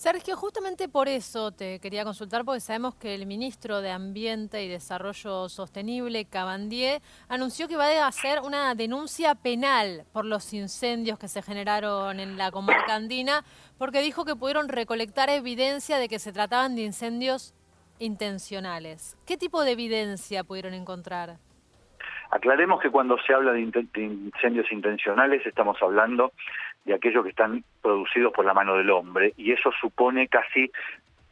Sergio, 0.00 0.34
justamente 0.34 0.88
por 0.88 1.08
eso 1.08 1.52
te 1.52 1.78
quería 1.78 2.04
consultar, 2.04 2.42
porque 2.46 2.60
sabemos 2.60 2.94
que 2.94 3.14
el 3.14 3.26
ministro 3.26 3.82
de 3.82 3.90
Ambiente 3.90 4.64
y 4.64 4.68
Desarrollo 4.68 5.50
Sostenible, 5.50 6.24
Cabandier, 6.24 7.02
anunció 7.28 7.68
que 7.68 7.76
va 7.76 7.84
a 7.84 8.06
hacer 8.06 8.40
una 8.40 8.74
denuncia 8.74 9.34
penal 9.34 10.06
por 10.14 10.24
los 10.24 10.54
incendios 10.54 11.18
que 11.18 11.28
se 11.28 11.42
generaron 11.42 12.18
en 12.18 12.38
la 12.38 12.50
comarca 12.50 12.94
andina, 12.94 13.44
porque 13.76 14.00
dijo 14.00 14.24
que 14.24 14.36
pudieron 14.36 14.68
recolectar 14.68 15.28
evidencia 15.28 15.98
de 15.98 16.08
que 16.08 16.18
se 16.18 16.32
trataban 16.32 16.76
de 16.76 16.82
incendios 16.82 17.52
intencionales. 17.98 19.18
¿Qué 19.26 19.36
tipo 19.36 19.62
de 19.64 19.72
evidencia 19.72 20.44
pudieron 20.44 20.72
encontrar? 20.72 21.36
Aclaremos 22.30 22.80
que 22.80 22.90
cuando 22.90 23.18
se 23.18 23.34
habla 23.34 23.52
de 23.52 23.60
incendios 23.60 24.70
intencionales 24.70 25.44
estamos 25.44 25.76
hablando 25.82 26.32
de 26.84 26.94
aquellos 26.94 27.24
que 27.24 27.30
están 27.30 27.64
producidos 27.82 28.32
por 28.32 28.44
la 28.44 28.54
mano 28.54 28.76
del 28.76 28.90
hombre 28.90 29.34
y 29.36 29.52
eso 29.52 29.70
supone 29.80 30.28
casi 30.28 30.70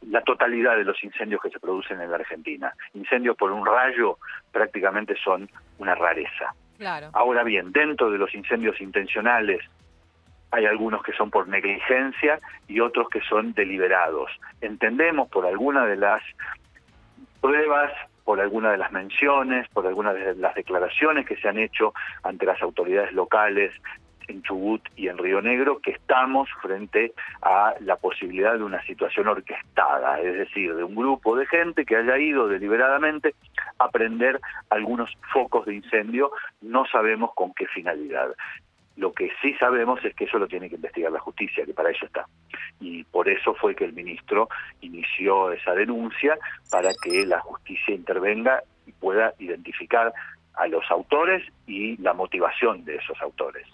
la 0.01 0.21
totalidad 0.21 0.77
de 0.77 0.83
los 0.83 1.01
incendios 1.03 1.41
que 1.41 1.49
se 1.49 1.59
producen 1.59 2.01
en 2.01 2.11
la 2.11 2.17
Argentina. 2.17 2.73
Incendios 2.93 3.35
por 3.37 3.51
un 3.51 3.65
rayo 3.65 4.17
prácticamente 4.51 5.15
son 5.23 5.49
una 5.77 5.95
rareza. 5.95 6.53
Ahora 7.13 7.43
bien, 7.43 7.71
dentro 7.71 8.09
de 8.09 8.17
los 8.17 8.33
incendios 8.33 8.79
intencionales 8.79 9.61
hay 10.51 10.65
algunos 10.65 11.03
que 11.03 11.13
son 11.13 11.29
por 11.29 11.47
negligencia 11.47 12.39
y 12.67 12.79
otros 12.79 13.09
que 13.09 13.21
son 13.21 13.53
deliberados. 13.53 14.31
Entendemos 14.61 15.29
por 15.29 15.45
alguna 15.45 15.85
de 15.85 15.97
las 15.97 16.23
pruebas, 17.41 17.91
por 18.29 18.39
alguna 18.39 18.69
de 18.69 18.77
las 18.77 18.91
menciones, 18.91 19.67
por 19.69 19.87
algunas 19.87 20.13
de 20.13 20.35
las 20.35 20.53
declaraciones 20.53 21.25
que 21.25 21.35
se 21.37 21.49
han 21.49 21.57
hecho 21.57 21.95
ante 22.21 22.45
las 22.45 22.61
autoridades 22.61 23.11
locales 23.11 23.73
en 24.27 24.43
Chubut 24.43 24.87
y 24.95 25.07
en 25.07 25.17
Río 25.17 25.41
Negro 25.41 25.79
que 25.79 25.89
estamos 25.89 26.47
frente 26.61 27.13
a 27.41 27.73
la 27.79 27.95
posibilidad 27.95 28.53
de 28.53 28.63
una 28.63 28.83
situación 28.83 29.29
orquestada, 29.29 30.21
es 30.21 30.37
decir, 30.37 30.75
de 30.75 30.83
un 30.83 30.93
grupo 30.93 31.35
de 31.35 31.47
gente 31.47 31.85
que 31.85 31.95
haya 31.95 32.19
ido 32.19 32.47
deliberadamente 32.47 33.33
a 33.79 33.89
prender 33.89 34.39
algunos 34.69 35.09
focos 35.33 35.65
de 35.65 35.73
incendio, 35.73 36.31
no 36.61 36.85
sabemos 36.85 37.31
con 37.33 37.51
qué 37.55 37.65
finalidad. 37.65 38.29
Lo 38.99 39.13
que 39.13 39.31
sí 39.41 39.53
sabemos 39.53 40.03
es 40.03 40.13
que 40.13 40.25
eso 40.25 40.37
lo 40.37 40.47
tiene 40.49 40.67
que 40.67 40.75
investigar 40.75 41.09
la 41.09 41.21
justicia, 41.21 41.65
que 41.65 41.73
para 41.73 41.89
eso 41.89 42.05
está. 42.05 42.27
Y 42.81 43.05
por 43.05 43.29
eso 43.29 43.53
fue 43.53 43.73
que 43.73 43.85
el 43.85 43.93
ministro 43.93 44.49
inició 44.81 45.53
esa 45.53 45.73
denuncia 45.73 46.37
para 46.69 46.89
que 47.01 47.25
la 47.25 47.39
justicia 47.39 47.95
intervenga 47.95 48.61
y 48.85 48.91
pueda 48.91 49.33
identificar 49.39 50.11
a 50.55 50.67
los 50.67 50.83
autores 50.91 51.41
y 51.65 51.95
la 52.01 52.11
motivación 52.11 52.83
de 52.83 52.97
esos 52.97 53.21
autores. 53.21 53.65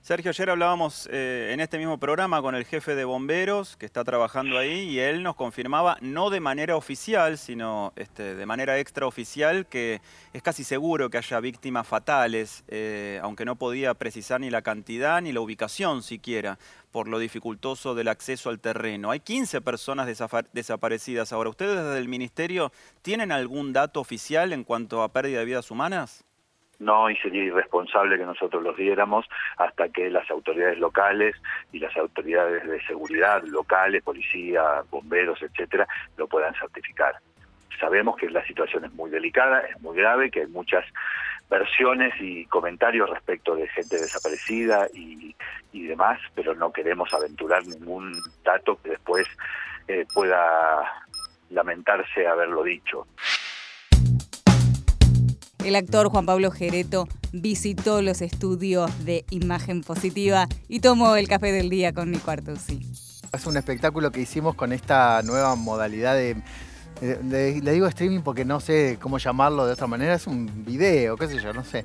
Sergio, 0.00 0.30
ayer 0.30 0.48
hablábamos 0.48 1.06
eh, 1.12 1.50
en 1.52 1.60
este 1.60 1.76
mismo 1.76 1.98
programa 1.98 2.40
con 2.40 2.54
el 2.54 2.64
jefe 2.64 2.94
de 2.94 3.04
bomberos 3.04 3.76
que 3.76 3.84
está 3.84 4.04
trabajando 4.04 4.56
ahí 4.56 4.88
y 4.88 5.00
él 5.00 5.22
nos 5.22 5.34
confirmaba, 5.34 5.98
no 6.00 6.30
de 6.30 6.40
manera 6.40 6.76
oficial, 6.76 7.36
sino 7.36 7.92
este, 7.96 8.34
de 8.34 8.46
manera 8.46 8.78
extraoficial, 8.78 9.66
que 9.66 10.00
es 10.32 10.42
casi 10.42 10.64
seguro 10.64 11.10
que 11.10 11.18
haya 11.18 11.40
víctimas 11.40 11.86
fatales, 11.86 12.64
eh, 12.68 13.20
aunque 13.22 13.44
no 13.44 13.56
podía 13.56 13.92
precisar 13.94 14.40
ni 14.40 14.48
la 14.48 14.62
cantidad 14.62 15.20
ni 15.20 15.32
la 15.32 15.40
ubicación 15.40 16.02
siquiera 16.02 16.58
por 16.90 17.06
lo 17.06 17.18
dificultoso 17.18 17.94
del 17.94 18.08
acceso 18.08 18.48
al 18.48 18.60
terreno. 18.60 19.10
Hay 19.10 19.20
15 19.20 19.60
personas 19.60 20.06
desaparecidas 20.52 21.32
ahora. 21.32 21.50
¿Ustedes 21.50 21.84
desde 21.84 21.98
el 21.98 22.08
Ministerio 22.08 22.72
tienen 23.02 23.30
algún 23.30 23.74
dato 23.74 24.00
oficial 24.00 24.54
en 24.54 24.64
cuanto 24.64 25.02
a 25.02 25.12
pérdida 25.12 25.40
de 25.40 25.44
vidas 25.44 25.70
humanas? 25.70 26.24
No 26.78 27.10
y 27.10 27.16
sería 27.16 27.44
irresponsable 27.44 28.18
que 28.18 28.24
nosotros 28.24 28.62
los 28.62 28.76
diéramos 28.76 29.26
hasta 29.56 29.88
que 29.88 30.10
las 30.10 30.30
autoridades 30.30 30.78
locales 30.78 31.36
y 31.72 31.78
las 31.78 31.96
autoridades 31.96 32.66
de 32.66 32.80
seguridad 32.86 33.42
locales, 33.44 34.02
policía, 34.02 34.82
bomberos, 34.90 35.42
etcétera, 35.42 35.86
lo 36.16 36.26
puedan 36.28 36.54
certificar. 36.54 37.16
Sabemos 37.80 38.16
que 38.16 38.30
la 38.30 38.44
situación 38.44 38.84
es 38.84 38.92
muy 38.94 39.10
delicada, 39.10 39.60
es 39.60 39.80
muy 39.80 39.96
grave, 39.96 40.30
que 40.30 40.40
hay 40.40 40.46
muchas 40.48 40.84
versiones 41.48 42.12
y 42.20 42.44
comentarios 42.46 43.08
respecto 43.08 43.54
de 43.54 43.68
gente 43.68 43.96
desaparecida 43.96 44.88
y, 44.92 45.34
demás, 45.72 46.20
pero 46.34 46.54
no 46.54 46.70
queremos 46.70 47.12
aventurar 47.14 47.66
ningún 47.66 48.12
dato 48.44 48.78
que 48.82 48.90
después 48.90 49.26
eh, 49.86 50.04
pueda 50.12 50.82
lamentarse 51.48 52.26
haberlo 52.26 52.62
dicho. 52.62 53.06
El 55.68 55.76
actor 55.76 56.08
Juan 56.08 56.24
Pablo 56.24 56.50
Gereto 56.50 57.06
visitó 57.30 58.00
los 58.00 58.22
estudios 58.22 58.90
de 59.04 59.26
Imagen 59.28 59.82
Positiva 59.82 60.48
y 60.66 60.80
tomó 60.80 61.14
el 61.16 61.28
café 61.28 61.52
del 61.52 61.68
día 61.68 61.92
con 61.92 62.10
Nico 62.10 62.30
Artusi. 62.30 62.90
Es 63.34 63.46
un 63.46 63.54
espectáculo 63.54 64.10
que 64.10 64.22
hicimos 64.22 64.54
con 64.54 64.72
esta 64.72 65.20
nueva 65.24 65.56
modalidad 65.56 66.14
de, 66.14 66.42
le 67.02 67.70
digo 67.70 67.86
streaming 67.86 68.20
porque 68.20 68.46
no 68.46 68.60
sé 68.60 68.96
cómo 68.98 69.18
llamarlo 69.18 69.66
de 69.66 69.74
otra 69.74 69.86
manera, 69.86 70.14
es 70.14 70.26
un 70.26 70.64
video, 70.64 71.18
qué 71.18 71.28
sé 71.28 71.38
yo, 71.38 71.52
no 71.52 71.62
sé. 71.62 71.84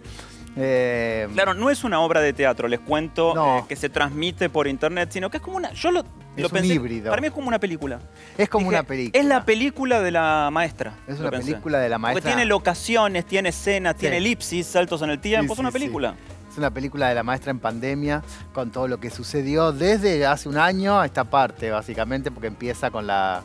Eh, 0.55 1.27
claro, 1.33 1.53
no 1.53 1.69
es 1.69 1.83
una 1.83 1.99
obra 2.01 2.21
de 2.21 2.31
teatro, 2.31 2.67
les 2.67 2.79
cuento, 2.79 3.59
eh, 3.59 3.63
que 3.67 3.75
se 3.75 3.89
transmite 3.89 4.49
por 4.49 4.67
internet, 4.67 5.09
sino 5.11 5.29
que 5.29 5.37
es 5.37 5.43
como 5.43 5.57
una. 5.57 5.73
Yo 5.73 5.91
lo, 5.91 6.03
es 6.35 6.51
un 6.51 6.65
híbrido. 6.65 7.09
Para 7.09 7.21
mí 7.21 7.27
es 7.27 7.33
como 7.33 7.47
una 7.47 7.59
película. 7.59 7.99
Es 8.37 8.49
como 8.49 8.67
una 8.67 8.83
película. 8.83 9.19
Es 9.19 9.27
la 9.27 9.45
película 9.45 10.01
de 10.01 10.11
la 10.11 10.49
maestra. 10.51 10.93
Es 11.07 11.19
una 11.19 11.31
película 11.31 11.79
de 11.79 11.89
la 11.89 11.97
maestra. 11.97 12.21
Porque 12.21 12.35
tiene 12.35 12.45
locaciones, 12.45 13.25
tiene 13.25 13.49
escenas, 13.49 13.95
tiene 13.95 14.17
elipsis, 14.17 14.67
saltos 14.67 15.01
en 15.01 15.09
el 15.09 15.19
tiempo. 15.19 15.53
es 15.53 15.59
una 15.59 15.71
película. 15.71 16.15
Es 16.51 16.57
una 16.59 16.69
película 16.69 17.09
de 17.09 17.15
la 17.15 17.23
maestra 17.23 17.49
en 17.49 17.57
pandemia, 17.57 18.21
con 18.53 18.71
todo 18.71 18.87
lo 18.87 18.99
que 18.99 19.09
sucedió 19.09 19.71
desde 19.71 20.27
hace 20.27 20.47
un 20.47 20.57
año 20.57 20.99
a 20.99 21.07
esta 21.07 21.23
parte, 21.23 21.71
básicamente, 21.71 22.29
porque 22.29 22.45
empieza 22.45 22.91
con 22.91 23.07
la, 23.07 23.41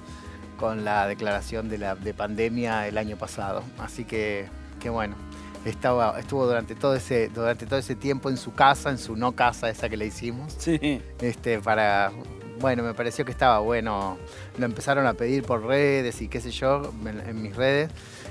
con 0.58 0.84
la 0.84 1.06
declaración 1.06 1.70
de, 1.70 1.78
la, 1.78 1.94
de 1.94 2.12
pandemia 2.12 2.86
el 2.86 2.98
año 2.98 3.16
pasado. 3.16 3.62
Así 3.78 4.04
que, 4.04 4.50
qué 4.78 4.90
bueno 4.90 5.16
estaba, 5.64 6.18
estuvo 6.18 6.46
durante 6.46 6.74
todo 6.74 6.94
ese, 6.94 7.28
durante 7.28 7.66
todo 7.66 7.78
ese 7.78 7.94
tiempo 7.94 8.30
en 8.30 8.36
su 8.36 8.54
casa, 8.54 8.90
en 8.90 8.98
su 8.98 9.16
no 9.16 9.32
casa 9.32 9.68
esa 9.68 9.88
que 9.88 9.96
le 9.96 10.06
hicimos. 10.06 10.54
Sí. 10.58 11.02
Este, 11.20 11.58
para. 11.60 12.12
Bueno, 12.60 12.82
me 12.82 12.92
pareció 12.92 13.24
que 13.24 13.30
estaba 13.30 13.60
bueno. 13.60 14.18
Lo 14.58 14.64
empezaron 14.64 15.06
a 15.06 15.14
pedir 15.14 15.44
por 15.44 15.64
redes 15.64 16.20
y 16.20 16.28
qué 16.28 16.40
sé 16.40 16.50
yo, 16.50 16.92
en, 17.04 17.42
mis 17.42 17.54
redes. 17.54 17.90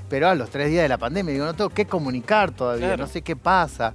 Pero 0.09 0.29
a 0.29 0.35
los 0.35 0.49
tres 0.49 0.69
días 0.69 0.83
de 0.83 0.89
la 0.89 0.97
pandemia, 0.97 1.33
digo, 1.33 1.45
no 1.45 1.53
tengo 1.53 1.69
que 1.69 1.85
comunicar 1.85 2.51
todavía, 2.51 2.97
no 2.97 3.07
sé 3.07 3.21
qué 3.21 3.35
pasa. 3.35 3.93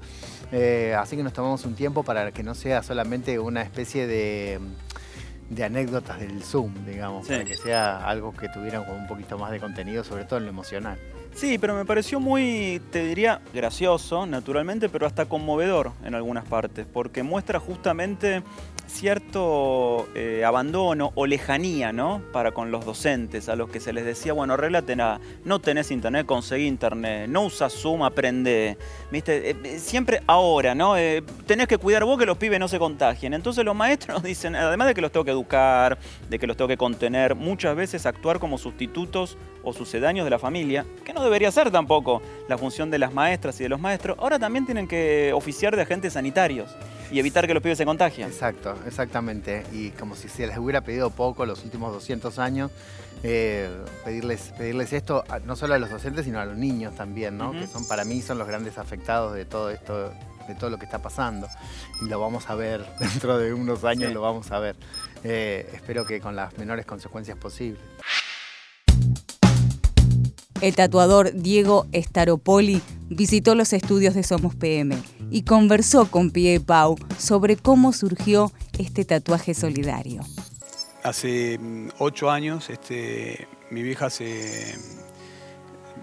Eh, 0.50 0.94
así 0.98 1.16
que 1.16 1.22
nos 1.22 1.32
tomamos 1.32 1.64
un 1.64 1.74
tiempo 1.74 2.02
para 2.02 2.30
que 2.32 2.42
no 2.42 2.54
sea 2.54 2.82
solamente 2.82 3.38
una 3.38 3.62
especie 3.62 4.06
de, 4.06 4.60
de 5.48 5.64
anécdotas 5.64 6.20
del 6.20 6.42
Zoom, 6.42 6.86
digamos, 6.86 7.26
para 7.26 7.44
que 7.44 7.56
sea 7.56 8.06
algo 8.06 8.34
que 8.34 8.48
tuviera 8.48 8.80
un 8.80 9.06
poquito 9.06 9.38
más 9.38 9.50
de 9.50 9.60
contenido, 9.60 10.04
sobre 10.04 10.24
todo 10.24 10.38
en 10.38 10.44
lo 10.44 10.50
emocional. 10.50 10.98
Sí, 11.34 11.58
pero 11.58 11.74
me 11.74 11.84
pareció 11.84 12.20
muy, 12.20 12.80
te 12.90 13.04
diría, 13.04 13.40
gracioso, 13.54 14.26
naturalmente, 14.26 14.88
pero 14.88 15.06
hasta 15.06 15.24
conmovedor 15.24 15.92
en 16.04 16.14
algunas 16.14 16.44
partes, 16.44 16.86
porque 16.92 17.22
muestra 17.22 17.58
justamente 17.58 18.42
cierto 18.92 20.08
eh, 20.14 20.44
abandono 20.44 21.12
o 21.14 21.26
lejanía, 21.26 21.92
¿no? 21.92 22.22
Para 22.32 22.52
con 22.52 22.70
los 22.70 22.84
docentes, 22.84 23.48
a 23.48 23.56
los 23.56 23.70
que 23.70 23.80
se 23.80 23.92
les 23.92 24.04
decía, 24.04 24.32
bueno, 24.32 24.54
arreglate 24.54 24.94
nada, 24.94 25.20
no 25.44 25.60
tenés 25.60 25.90
internet, 25.90 26.26
conseguí 26.26 26.66
internet, 26.66 27.28
no 27.28 27.42
usas 27.42 27.72
Zoom, 27.72 28.02
aprende. 28.02 28.76
¿Viste? 29.10 29.50
Eh, 29.50 29.56
eh, 29.64 29.78
siempre 29.78 30.22
ahora, 30.26 30.74
¿no? 30.74 30.94
tenés 31.46 31.66
que 31.66 31.78
cuidar 31.78 32.04
vos 32.04 32.18
que 32.18 32.26
los 32.26 32.36
pibes 32.38 32.60
no 32.60 32.68
se 32.68 32.78
contagien. 32.78 33.34
Entonces 33.34 33.64
los 33.64 33.74
maestros 33.74 34.22
dicen, 34.32 34.54
además 34.54 34.88
de 34.88 34.94
que 34.94 35.00
los 35.00 35.10
tengo 35.10 35.24
que 35.24 35.30
educar, 35.30 35.98
de 36.28 36.38
que 36.38 36.46
los 36.46 36.56
tengo 36.56 36.68
que 36.68 36.76
contener, 36.76 37.34
muchas 37.34 37.74
veces 37.74 38.06
actuar 38.06 38.38
como 38.38 38.58
sustitutos 38.58 39.38
o 39.64 39.72
sucedáneos 39.72 40.24
de 40.24 40.30
la 40.30 40.38
familia, 40.38 40.84
que 41.04 41.12
no 41.12 41.22
debería 41.24 41.50
ser 41.50 41.70
tampoco 41.70 42.20
la 42.48 42.58
función 42.58 42.90
de 42.90 42.98
las 42.98 43.12
maestras 43.14 43.58
y 43.60 43.62
de 43.62 43.68
los 43.68 43.80
maestros, 43.80 44.18
ahora 44.20 44.38
también 44.38 44.66
tienen 44.66 44.86
que 44.86 45.32
oficiar 45.34 45.76
de 45.76 45.82
agentes 45.82 46.12
sanitarios 46.12 46.74
y 47.12 47.18
evitar 47.18 47.46
que 47.46 47.52
los 47.52 47.62
pibes 47.62 47.76
se 47.76 47.84
contagien. 47.84 48.26
Exacto, 48.26 48.74
exactamente. 48.86 49.64
Y 49.72 49.90
como 49.90 50.16
si 50.16 50.28
se 50.28 50.46
les 50.46 50.56
hubiera 50.56 50.80
pedido 50.80 51.10
poco 51.10 51.44
los 51.44 51.62
últimos 51.62 51.92
200 51.92 52.38
años, 52.38 52.70
eh, 53.22 53.68
pedirles, 54.04 54.52
pedirles 54.56 54.92
esto 54.94 55.22
no 55.44 55.54
solo 55.54 55.74
a 55.74 55.78
los 55.78 55.90
docentes, 55.90 56.24
sino 56.24 56.40
a 56.40 56.46
los 56.46 56.56
niños 56.56 56.96
también, 56.96 57.36
¿no? 57.36 57.52
Que 57.52 57.66
son 57.66 57.86
para 57.86 58.04
mí 58.04 58.22
son 58.22 58.38
los 58.38 58.48
grandes 58.48 58.78
afectados 58.78 59.34
de 59.34 59.44
todo 59.44 59.70
esto, 59.70 60.08
de 60.48 60.54
todo 60.58 60.70
lo 60.70 60.78
que 60.78 60.86
está 60.86 61.00
pasando. 61.00 61.46
Y 62.00 62.08
lo 62.08 62.18
vamos 62.18 62.48
a 62.48 62.54
ver 62.54 62.84
dentro 62.98 63.36
de 63.36 63.52
unos 63.52 63.84
años, 63.84 64.12
lo 64.12 64.22
vamos 64.22 64.50
a 64.50 64.58
ver. 64.58 64.76
Eh, 65.22 65.70
espero 65.74 66.06
que 66.06 66.18
con 66.18 66.34
las 66.34 66.56
menores 66.56 66.86
consecuencias 66.86 67.36
posibles. 67.36 67.80
El 70.62 70.76
tatuador 70.76 71.32
Diego 71.34 71.86
Staropoli 71.92 72.80
visitó 73.14 73.54
los 73.54 73.72
estudios 73.72 74.14
de 74.14 74.22
Somos 74.22 74.54
PM 74.54 74.96
y 75.30 75.42
conversó 75.42 76.10
con 76.10 76.30
Pie 76.30 76.60
Pau 76.60 76.96
sobre 77.18 77.56
cómo 77.56 77.92
surgió 77.92 78.52
este 78.78 79.04
tatuaje 79.04 79.54
solidario. 79.54 80.22
hace 81.02 81.58
mm, 81.58 81.88
ocho 81.98 82.30
años 82.30 82.70
este, 82.70 83.48
mi 83.70 83.82
vieja 83.82 84.10
se 84.10 84.76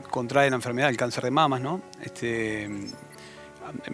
contrae 0.10 0.50
la 0.50 0.56
enfermedad, 0.56 0.90
el 0.90 0.98
cáncer 0.98 1.24
de 1.24 1.32
mamas, 1.32 1.62
¿no? 1.62 1.82
Este, 2.02 2.68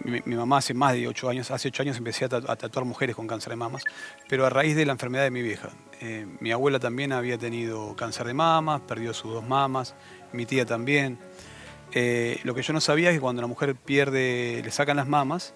mi, 0.04 0.34
mamá 0.34 0.58
hace 0.58 0.74
más 0.74 0.94
de 0.94 1.06
ocho 1.06 1.28
años, 1.28 1.50
hace 1.50 1.68
ocho 1.68 1.82
años 1.82 1.96
empecé 1.96 2.24
a, 2.24 2.28
tatuar 2.28 2.84
mujeres 2.84 3.14
con 3.14 3.26
cáncer 3.26 3.50
de 3.50 3.56
mamas, 3.56 3.84
pero 4.28 4.46
a 4.46 4.50
raíz 4.50 4.76
de 4.76 4.86
la 4.86 4.92
enfermedad 4.92 5.24
de 5.24 5.30
mi 5.30 5.42
vieja. 5.42 5.70
Eh, 6.00 6.26
mi 6.40 6.52
abuela 6.52 6.78
también 6.78 7.12
había 7.12 7.38
tenido 7.38 7.94
cáncer 7.96 8.26
de 8.26 8.34
mamas, 8.34 8.80
perdió 8.82 9.12
sus 9.14 9.32
dos 9.32 9.46
mamas, 9.46 9.94
mi 10.32 10.46
tía 10.46 10.66
también. 10.66 11.18
Eh, 11.92 12.40
lo 12.44 12.54
que 12.54 12.62
yo 12.62 12.72
no 12.72 12.80
sabía 12.80 13.10
es 13.10 13.16
que 13.16 13.20
cuando 13.20 13.42
la 13.42 13.48
mujer 13.48 13.74
pierde, 13.74 14.60
le 14.64 14.70
sacan 14.70 14.96
las 14.96 15.08
mamas, 15.08 15.54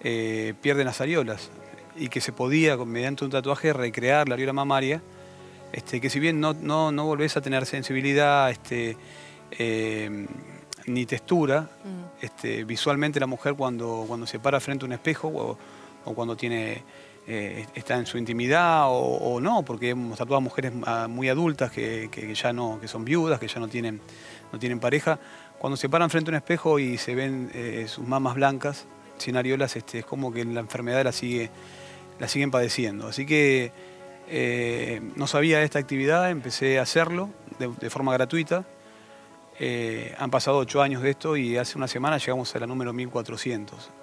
eh, 0.00 0.54
pierden 0.60 0.86
las 0.86 1.00
areolas 1.00 1.50
y 1.96 2.08
que 2.08 2.20
se 2.20 2.32
podía, 2.32 2.76
mediante 2.76 3.24
un 3.24 3.30
tatuaje, 3.30 3.72
recrear 3.72 4.28
la 4.28 4.34
areola 4.34 4.52
mamaria, 4.52 5.02
este, 5.72 6.00
que 6.00 6.10
si 6.10 6.20
bien 6.20 6.40
no, 6.40 6.54
no, 6.54 6.92
no 6.92 7.06
volvés 7.06 7.36
a 7.36 7.40
tener 7.40 7.66
sensibilidad, 7.66 8.50
este, 8.50 8.96
ni 10.86 11.06
textura. 11.06 11.62
Mm. 11.62 12.24
Este, 12.24 12.64
visualmente 12.64 13.20
la 13.20 13.26
mujer 13.26 13.54
cuando, 13.54 14.04
cuando 14.06 14.26
se 14.26 14.38
para 14.38 14.60
frente 14.60 14.84
a 14.84 14.86
un 14.86 14.92
espejo 14.92 15.28
o, 15.28 16.14
cuando 16.14 16.36
tiene, 16.36 16.82
eh, 17.26 17.66
está 17.74 17.96
en 17.96 18.06
su 18.06 18.18
intimidad 18.18 18.84
o, 18.88 19.40
no, 19.40 19.64
porque 19.64 19.90
hemos 19.90 20.18
tatuado 20.18 20.38
a 20.38 20.40
mujeres 20.40 20.72
ah, 20.86 21.06
muy 21.08 21.28
adultas 21.28 21.70
que, 21.70 22.34
ya 22.34 22.52
no, 22.52 22.78
que 22.80 22.88
son 22.88 23.04
viudas, 23.04 23.38
que 23.38 23.48
ya 23.48 23.60
no 23.60 23.68
tienen, 23.68 24.00
no 24.52 24.58
tienen 24.58 24.80
pareja. 24.80 25.18
Cuando 25.62 25.76
se 25.76 25.88
paran 25.88 26.10
frente 26.10 26.28
a 26.28 26.32
un 26.32 26.34
espejo 26.34 26.80
y 26.80 26.98
se 26.98 27.14
ven 27.14 27.48
eh, 27.54 27.86
sus 27.86 28.04
mamas 28.04 28.34
blancas, 28.34 28.84
sin 29.16 29.36
areolas, 29.36 29.76
este, 29.76 30.00
es 30.00 30.04
como 30.04 30.32
que 30.32 30.44
la 30.44 30.58
enfermedad 30.58 31.04
la, 31.04 31.12
sigue, 31.12 31.50
la 32.18 32.26
siguen 32.26 32.50
padeciendo. 32.50 33.06
Así 33.06 33.24
que 33.24 33.70
eh, 34.26 35.00
no 35.14 35.28
sabía 35.28 35.62
esta 35.62 35.78
actividad, 35.78 36.32
empecé 36.32 36.80
a 36.80 36.82
hacerlo 36.82 37.30
de 37.60 37.90
forma 37.90 38.12
gratuita. 38.12 38.64
Eh, 39.60 40.12
han 40.18 40.32
pasado 40.32 40.58
ocho 40.58 40.82
años 40.82 41.00
de 41.00 41.10
esto 41.10 41.36
y 41.36 41.56
hace 41.56 41.78
una 41.78 41.86
semana 41.86 42.18
llegamos 42.18 42.52
a 42.56 42.58
la 42.58 42.66
número 42.66 42.92
1400. 42.92 44.01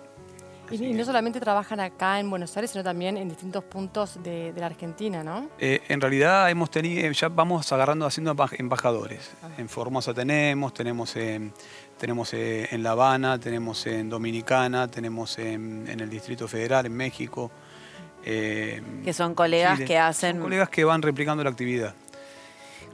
Y, 0.72 0.94
no 0.94 1.06
solamente 1.06 1.40
trabajan 1.40 1.80
acá 1.80 2.20
en 2.20 2.30
Buenos 2.30 2.56
Aires, 2.56 2.72
sino 2.72 2.84
también 2.84 3.18
en 3.18 3.30
distintos 3.30 3.64
puntos 3.64 4.22
de, 4.24 4.54
la 4.56 4.68
Argentina, 4.68 5.24
¿no? 5.24 5.50
Eh, 5.60 5.82
en 5.88 6.02
realidad 6.02 6.50
hemos 6.50 6.70
tenido, 6.70 7.12
ya 7.12 7.30
vamos 7.30 7.72
agarrando 7.72 8.06
haciendo 8.06 8.36
embajadores. 8.58 9.32
Ah. 9.44 9.50
En 9.58 9.70
Formosa 9.70 10.14
tenemos, 10.14 10.74
tenemos, 10.74 11.16
en, 11.16 11.54
tenemos 11.98 12.34
eh, 12.34 12.68
en 12.72 12.84
La 12.84 12.92
Habana, 12.92 13.40
tenemos 13.40 13.86
en 13.88 14.10
Dominicana, 14.10 14.88
tenemos 14.88 15.38
en, 15.40 15.88
el 15.88 16.10
Distrito 16.10 16.48
Federal, 16.48 16.86
en 16.86 16.96
México. 16.96 17.52
que 18.24 19.14
son 19.14 19.36
colegas 19.36 19.80
que 19.80 19.98
hacen... 19.98 20.36
Son 20.36 20.44
colegas 20.44 20.70
que 20.70 20.84
van 20.84 21.02
replicando 21.02 21.44
la 21.44 21.50
actividad. 21.50 21.94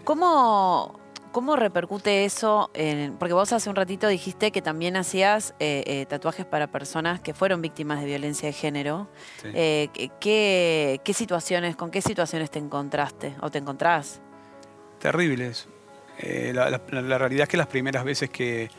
¿Cómo 0.04 1.05
¿Cómo 1.36 1.58
repercute 1.58 2.24
eso? 2.24 2.72
porque 3.20 3.34
vos 3.34 3.52
hace 3.52 3.70
un 3.70 3.76
ratito 3.76 4.08
dijiste 4.08 4.52
que 4.52 4.62
también 4.62 4.96
hacías 4.96 5.54
eh, 5.60 5.84
eh, 5.86 6.06
tatuajes 6.06 6.46
para 6.46 6.68
personas 6.68 7.20
que 7.20 7.34
fueron 7.34 7.62
víctimas 7.62 8.00
de 8.00 8.06
violencia 8.06 8.48
de 8.48 8.54
género. 8.54 9.10
Eh, 9.44 9.90
¿qué, 10.22 11.14
situaciones, 11.14 11.76
¿Con 11.76 11.92
qué 11.92 12.02
situaciones 12.02 12.50
te 12.52 12.60
encontraste 12.60 13.36
o 13.42 13.52
te 13.52 13.58
encontrás? 13.58 14.22
Terribles. 15.00 15.68
La, 16.54 17.18
realidad 17.18 17.44
es 17.44 17.50
que 17.50 17.58
las 17.58 17.68
primeras 17.68 18.06
veces 18.06 18.30
que, 18.30 18.70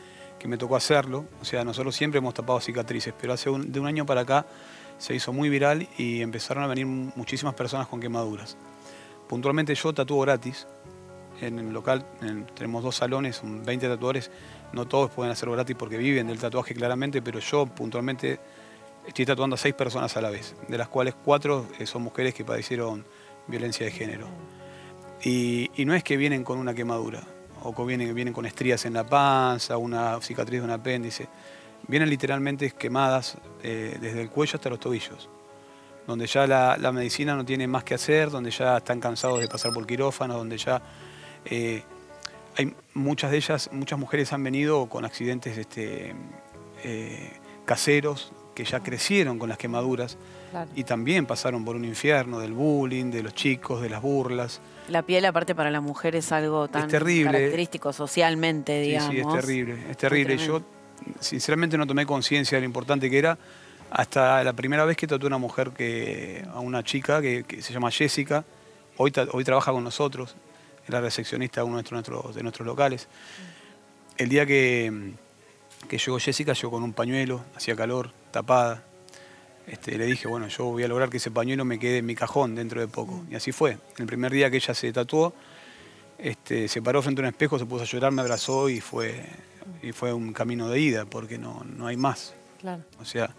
me 0.43 0.57
tocó 0.57 0.77
hacerlo, 0.77 1.25
o 1.39 1.45
sea, 1.45 1.63
nosotros 1.63 1.95
siempre 1.95 2.17
hemos 2.17 2.33
tapado 2.33 2.59
cicatrices, 2.59 3.13
pero 3.21 3.33
hace 3.33 3.51
de 3.51 3.79
un 3.79 3.85
año 3.85 4.03
para 4.03 4.21
acá 4.21 4.47
se 4.97 5.13
hizo 5.13 5.31
muy 5.31 5.49
viral 5.49 5.87
y 5.95 6.23
empezaron 6.23 6.63
a 6.63 6.67
venir 6.67 6.87
muchísimas 6.87 7.53
personas 7.53 7.87
con 7.87 7.99
quemaduras. 7.99 8.57
Puntualmente 9.27 9.75
yo 9.75 9.93
tatúo 9.93 10.21
gratis, 10.21 10.65
en 11.41 11.59
el 11.59 11.71
local 11.71 12.05
tenemos 12.55 12.83
dos 12.83 12.95
salones, 12.95 13.41
20 13.43 13.87
tatuadores, 13.87 14.31
no 14.73 14.87
todos 14.87 15.11
pueden 15.11 15.31
hacerlo 15.31 15.53
gratis 15.53 15.75
porque 15.77 15.97
viven 15.97 16.27
del 16.27 16.39
tatuaje 16.39 16.73
claramente, 16.73 17.21
pero 17.21 17.39
yo 17.39 17.65
puntualmente 17.65 18.39
estoy 19.07 19.25
tatuando 19.25 19.55
a 19.55 19.57
seis 19.57 19.73
personas 19.73 20.15
a 20.17 20.21
la 20.21 20.29
vez, 20.29 20.55
de 20.67 20.77
las 20.77 20.87
cuales 20.87 21.15
cuatro 21.15 21.67
eh, 21.79 21.85
son 21.85 22.03
mujeres 22.03 22.33
que 22.33 22.43
padecieron 22.43 23.05
violencia 23.47 23.85
de 23.85 23.91
género. 23.91 24.27
Y, 25.23 25.69
no 25.85 25.93
es 25.95 26.03
que 26.03 26.17
vienen 26.17 26.43
con 26.43 26.59
una 26.59 26.73
quemadura, 26.73 27.23
o 27.63 27.85
vienen, 27.85 28.13
vienen 28.13 28.33
con 28.33 28.45
estrías 28.45 28.85
en 28.85 28.93
la 28.93 29.05
panza, 29.05 29.77
una 29.77 30.19
cicatriz 30.21 30.59
de 30.59 30.65
un 30.65 30.71
apéndice, 30.71 31.27
vienen 31.87 32.09
literalmente 32.09 32.69
quemadas 32.71 33.37
eh, 33.63 33.97
desde 33.99 34.21
el 34.21 34.29
cuello 34.29 34.55
hasta 34.55 34.69
los 34.69 34.79
tobillos 34.79 35.29
donde 36.05 36.25
ya 36.25 36.47
la, 36.47 36.77
la, 36.77 36.93
medicina 36.93 37.35
no 37.35 37.43
tiene 37.43 37.67
más 37.67 37.83
que 37.83 37.93
hacer, 37.93 38.31
donde 38.31 38.49
ya 38.49 38.77
están 38.77 39.01
cansados 39.01 39.41
de 39.41 39.47
pasar 39.49 39.73
por 39.73 39.85
quirófano, 39.85 40.37
donde 40.37 40.57
ya 40.57 40.81
eh, 41.49 41.83
hay 42.55 42.73
muchas 42.93 43.31
de 43.31 43.37
ellas, 43.37 43.69
muchas 43.71 43.99
mujeres 43.99 44.33
han 44.33 44.43
venido 44.43 44.87
con 44.87 45.05
accidentes 45.05 45.57
este, 45.57 46.13
eh, 46.83 47.31
caseros 47.65 48.31
que 48.55 48.65
ya 48.65 48.79
crecieron 48.79 49.37
con 49.37 49.49
las 49.49 49.59
quemaduras 49.59 50.17
y 50.75 50.83
también 50.83 51.27
pasaron 51.27 51.63
por 51.63 51.75
un 51.75 51.85
infierno 51.85 52.39
del 52.39 52.53
bullying, 52.53 53.11
de 53.11 53.21
los 53.21 53.35
chicos, 53.35 53.81
de 53.83 53.89
las 53.89 54.01
burlas. 54.01 54.59
La 54.89 55.03
piel, 55.03 55.25
aparte, 55.25 55.53
para 55.53 55.69
la 55.69 55.81
mujer 55.81 56.15
es 56.15 56.31
algo 56.31 56.67
tan 56.67 56.89
característico 56.89 57.93
socialmente, 57.93 58.81
digamos. 58.81 59.11
Sí, 59.11 59.19
es 59.19 59.27
terrible, 59.27 59.77
es 59.91 59.97
terrible. 59.97 60.37
Yo, 60.37 60.63
sinceramente, 61.19 61.77
no 61.77 61.85
tomé 61.85 62.07
conciencia 62.07 62.55
de 62.55 62.61
lo 62.61 62.65
importante 62.65 63.11
que 63.11 63.19
era 63.19 63.37
hasta 63.91 64.43
la 64.43 64.53
primera 64.53 64.85
vez 64.85 64.97
que 64.97 65.05
tatué 65.05 65.27
a 65.27 65.29
una 65.29 65.37
mujer, 65.37 65.69
que, 65.71 66.43
a 66.51 66.59
una 66.59 66.83
chica 66.83 67.21
que, 67.21 67.45
se 67.61 67.73
llama 67.73 67.91
Jessica. 67.91 68.43
Hoy, 68.97 69.13
hoy 69.33 69.43
trabaja 69.43 69.71
con 69.71 69.83
nosotros, 69.83 70.35
era 70.87 71.01
recepcionista 71.01 71.61
de 71.61 71.67
uno 71.67 71.81
de 71.81 71.89
nuestros, 71.91 72.35
de 72.35 72.43
nuestros 72.43 72.65
locales. 72.65 73.07
El 74.17 74.29
día 74.29 74.45
que, 74.45 75.13
llegó 75.89 76.19
Jessica, 76.19 76.53
yo 76.53 76.71
con 76.71 76.83
un 76.83 76.93
pañuelo, 76.93 77.43
hacía 77.55 77.75
calor, 77.75 78.11
tapada. 78.31 78.83
Este, 79.67 79.97
le 79.97 80.05
dije, 80.05 80.27
bueno, 80.27 80.47
yo 80.47 80.65
voy 80.65 80.83
a 80.83 80.87
lograr 80.87 81.09
que 81.09 81.17
ese 81.17 81.29
pañuelo 81.29 81.65
me 81.65 81.77
quede 81.77 81.97
en 81.97 82.05
mi 82.05 82.15
cajón 82.15 82.55
dentro 82.55 82.79
de 82.79 82.87
poco. 82.87 83.25
Y 83.29 83.35
así 83.35 83.51
fue. 83.51 83.77
El 83.97 84.05
primer 84.05 84.31
día 84.31 84.49
que 84.49 84.57
ella 84.57 84.73
se 84.73 84.91
tatuó, 84.93 85.33
este, 86.17 86.67
se 86.67 86.81
paró 86.81 87.01
frente 87.01 87.21
a 87.21 87.23
un 87.23 87.29
espejo, 87.29 87.59
se 87.59 87.65
puso 87.65 87.83
a 87.83 87.85
llorar, 87.85 88.11
me 88.11 88.21
abrazó 88.21 88.69
y 88.69 88.79
fue, 88.79 89.25
y 89.83 89.91
fue 89.91 90.13
un 90.13 90.33
camino 90.33 90.69
de 90.69 90.79
ida, 90.79 91.05
porque 91.05 91.37
no, 91.37 91.63
no 91.63 91.85
hay 91.87 91.97
más. 91.97 92.33
Claro. 92.59 92.83
O 92.99 93.05
sea, 93.05 93.35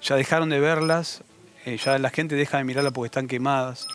ya 0.00 0.16
dejaron 0.16 0.50
de 0.50 0.60
verlas, 0.60 1.22
eh, 1.64 1.78
ya 1.78 1.98
la 1.98 2.10
gente 2.10 2.34
deja 2.34 2.58
de 2.58 2.64
mirarlas 2.64 2.92
porque 2.92 3.06
están 3.06 3.28
quemadas 3.28 3.86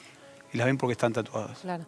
y 0.53 0.57
las 0.57 0.67
ven 0.67 0.77
porque 0.77 0.93
están 0.93 1.13
tatuadas. 1.13 1.59
Claro. 1.59 1.85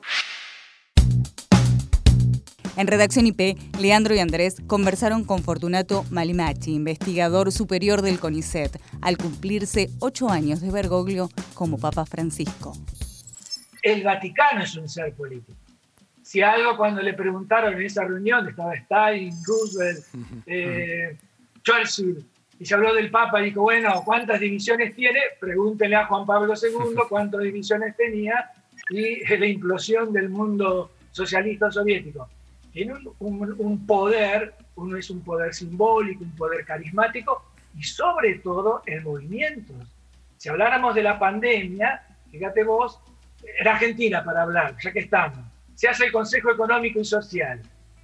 En 2.80 2.88
Redacción 2.88 3.28
IP, 3.28 3.58
Leandro 3.78 4.16
y 4.16 4.20
Andrés 4.20 4.56
conversaron 4.66 5.26
con 5.26 5.44
Fortunato 5.44 6.06
Malimachi, 6.12 6.76
investigador 6.76 7.52
superior 7.52 8.02
del 8.02 8.22
CONICET, 8.22 8.80
al 9.02 9.18
cumplirse 9.18 9.90
ocho 10.00 10.30
años 10.30 10.62
de 10.62 10.72
Bergoglio 10.72 11.30
como 11.56 11.78
Papa 11.78 12.06
Francisco. 12.06 12.72
El 13.84 14.02
Vaticano 14.02 14.64
es 14.64 14.78
un 14.78 14.88
ser 14.88 15.14
político. 15.14 15.60
Si 16.24 16.42
algo 16.42 16.78
cuando 16.78 17.02
le 17.02 17.12
preguntaron 17.16 17.74
en 17.74 17.82
esa 17.82 18.06
reunión, 18.06 18.48
estaba 18.48 18.74
Stalin, 18.76 19.36
Roosevelt, 19.46 20.06
eh, 20.46 21.18
Churchill, 21.64 22.26
y 22.62 22.66
se 22.66 22.76
habló 22.76 22.94
del 22.94 23.12
Papa, 23.12 23.42
dijo, 23.42 23.60
bueno, 23.60 24.02
¿cuántas 24.06 24.40
divisiones 24.40 24.96
tiene? 24.96 25.20
Pregúntele 25.38 25.98
a 25.98 26.06
Juan 26.06 26.26
Pablo 26.26 26.54
II 26.54 26.96
cuántas 27.10 27.42
divisiones 27.42 27.98
tenía 27.98 28.52
y 28.90 29.28
la 29.36 29.48
implosión 29.48 30.14
del 30.14 30.30
mundo 30.30 30.92
socialista 31.12 31.70
soviético 31.70 32.30
tiene 32.72 32.94
un, 33.20 33.86
poder, 33.86 34.54
uno 34.76 34.98
es 34.98 35.10
un 35.10 35.22
poder 35.22 35.54
simbólico, 35.54 36.24
un 36.24 36.36
poder 36.36 36.66
carismático 36.66 37.44
y 37.76 37.84
sobre 37.84 38.40
todo 38.40 38.84
en 38.86 39.04
movimientos. 39.04 39.76
Si 40.38 40.50
habláramos 40.50 40.96
de 40.96 41.04
la 41.04 41.18
pandemia, 41.18 42.06
fíjate 42.32 42.64
vos, 42.64 43.00
era 43.60 43.74
Argentina 43.74 44.24
para 44.24 44.44
hablar, 44.44 44.76
ya 44.82 44.92
que 44.92 45.00
estamos, 45.00 45.40
se 45.76 45.88
hace 45.88 46.06
el 46.06 46.12
Consejo 46.12 46.52
Económico 46.52 47.00
y 47.00 47.06
Social. 47.06 47.62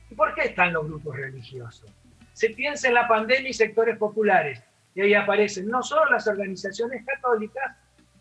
¿Y 0.09 0.15
por 0.15 0.33
qué 0.33 0.43
están 0.45 0.73
los 0.73 0.85
grupos 0.85 1.15
religiosos? 1.15 1.91
Se 2.33 2.49
piensa 2.49 2.87
en 2.87 2.95
la 2.95 3.07
pandemia 3.07 3.49
y 3.49 3.53
sectores 3.53 3.97
populares, 3.97 4.61
y 4.93 5.01
ahí 5.01 5.13
aparecen 5.13 5.67
no 5.67 5.83
solo 5.83 6.09
las 6.11 6.27
organizaciones 6.27 7.05
católicas 7.05 7.77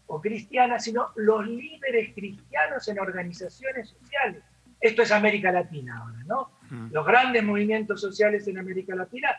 o 0.06 0.20
cristianas, 0.20 0.84
sino 0.84 1.10
los 1.16 1.46
líderes 1.46 2.14
cristianos 2.14 2.86
en 2.88 2.98
organizaciones 2.98 3.88
sociales 3.88 4.42
esto 4.84 5.00
es 5.00 5.10
América 5.12 5.50
Latina 5.50 5.98
ahora, 5.98 6.18
¿no? 6.26 6.50
Mm. 6.68 6.92
Los 6.92 7.06
grandes 7.06 7.42
movimientos 7.42 8.02
sociales 8.02 8.46
en 8.48 8.58
América 8.58 8.94
Latina 8.94 9.30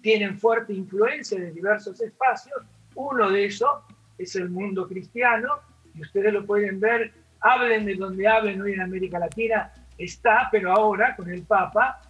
tienen 0.00 0.38
fuerte 0.38 0.72
influencia 0.72 1.36
de 1.40 1.50
diversos 1.50 2.00
espacios. 2.00 2.62
Uno 2.94 3.28
de 3.28 3.46
esos 3.46 3.70
es 4.16 4.36
el 4.36 4.50
mundo 4.50 4.86
cristiano, 4.86 5.48
y 5.96 6.02
ustedes 6.02 6.32
lo 6.32 6.46
pueden 6.46 6.78
ver, 6.78 7.12
hablen 7.40 7.86
de 7.86 7.96
donde 7.96 8.28
hablen 8.28 8.62
hoy 8.62 8.74
en 8.74 8.82
América 8.82 9.18
Latina, 9.18 9.72
está, 9.98 10.48
pero 10.52 10.70
ahora 10.70 11.16
con 11.16 11.28
el 11.28 11.42
Papa 11.42 12.00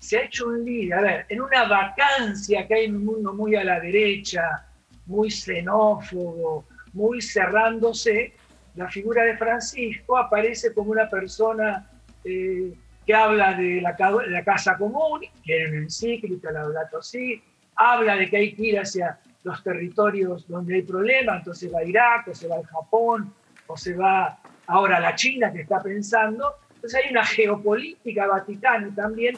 se 0.00 0.18
ha 0.18 0.22
hecho 0.22 0.48
un 0.48 0.64
líder. 0.64 0.98
A 0.98 1.02
ver, 1.02 1.26
en 1.28 1.40
una 1.40 1.68
vacancia 1.68 2.66
que 2.66 2.74
hay 2.74 2.84
en 2.86 2.96
un 2.96 3.04
mundo 3.04 3.34
muy 3.34 3.54
a 3.54 3.62
la 3.62 3.78
derecha, 3.78 4.66
muy 5.06 5.30
xenófobo, 5.30 6.66
muy 6.92 7.22
cerrándose, 7.22 8.34
la 8.74 8.88
figura 8.90 9.22
de 9.22 9.36
Francisco 9.36 10.18
aparece 10.18 10.74
como 10.74 10.90
una 10.90 11.08
persona 11.08 11.88
eh, 12.26 12.74
que 13.06 13.14
habla 13.14 13.54
de 13.54 13.80
la, 13.80 13.96
la, 14.26 14.44
casa 14.44 14.76
común, 14.76 15.20
que 15.44 15.64
en 15.64 15.74
encíclica, 15.74 16.50
la 16.50 16.62
Laudato 16.62 17.00
Si, 17.00 17.40
habla 17.76 18.16
de 18.16 18.28
que 18.28 18.36
hay 18.36 18.52
que 18.52 18.66
ir 18.66 18.80
hacia 18.80 19.18
los 19.44 19.62
territorios 19.62 20.48
donde 20.48 20.74
hay 20.74 20.82
problemas, 20.82 21.38
entonces 21.38 21.72
va 21.72 21.78
a 21.78 21.84
Irak, 21.84 22.26
o 22.26 22.34
se 22.34 22.48
va 22.48 22.56
al 22.56 22.66
Japón, 22.66 23.32
o 23.68 23.76
se 23.76 23.94
va 23.94 24.38
ahora 24.66 24.96
a 24.96 25.00
la 25.00 25.14
China 25.14 25.52
que 25.52 25.60
está 25.60 25.80
pensando. 25.80 26.54
Entonces 26.74 27.00
hay 27.04 27.10
una 27.12 27.24
geopolítica 27.24 28.26
vaticana 28.26 28.92
también 28.92 29.36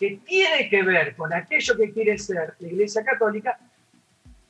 que 0.00 0.18
tiene 0.26 0.68
que 0.68 0.82
ver 0.82 1.14
con 1.14 1.32
aquello 1.32 1.76
que 1.76 1.92
quiere 1.92 2.18
ser 2.18 2.54
la 2.58 2.68
Iglesia 2.68 3.04
Católica 3.04 3.56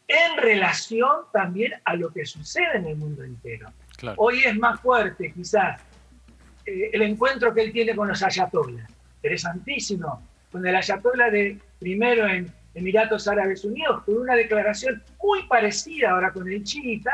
en 0.09 0.37
relación 0.39 1.11
también 1.31 1.75
a 1.85 1.95
lo 1.95 2.11
que 2.11 2.25
sucede 2.25 2.79
en 2.79 2.87
el 2.87 2.97
mundo 2.97 3.23
entero. 3.23 3.71
Hoy 4.17 4.45
es 4.45 4.57
más 4.57 4.81
fuerte 4.81 5.33
quizás 5.33 5.83
eh, 6.67 6.91
el 6.93 7.03
encuentro 7.03 7.55
que 7.55 7.63
él 7.63 7.73
tiene 7.73 7.95
con 7.95 8.09
los 8.09 8.23
ayatollas. 8.23 8.91
Interesantísimo. 9.17 10.23
Con 10.51 10.67
el 10.67 10.75
ayatollah 10.77 11.31
de 11.31 11.59
primero 11.79 12.27
en 12.27 12.53
Emiratos 12.75 13.27
Árabes 13.29 13.65
Unidos, 13.65 14.03
con 14.05 14.19
una 14.19 14.35
declaración 14.35 15.03
muy 15.23 15.47
parecida 15.47 16.11
ahora 16.11 16.33
con 16.33 16.47
el 16.47 16.63
chiita, 16.63 17.11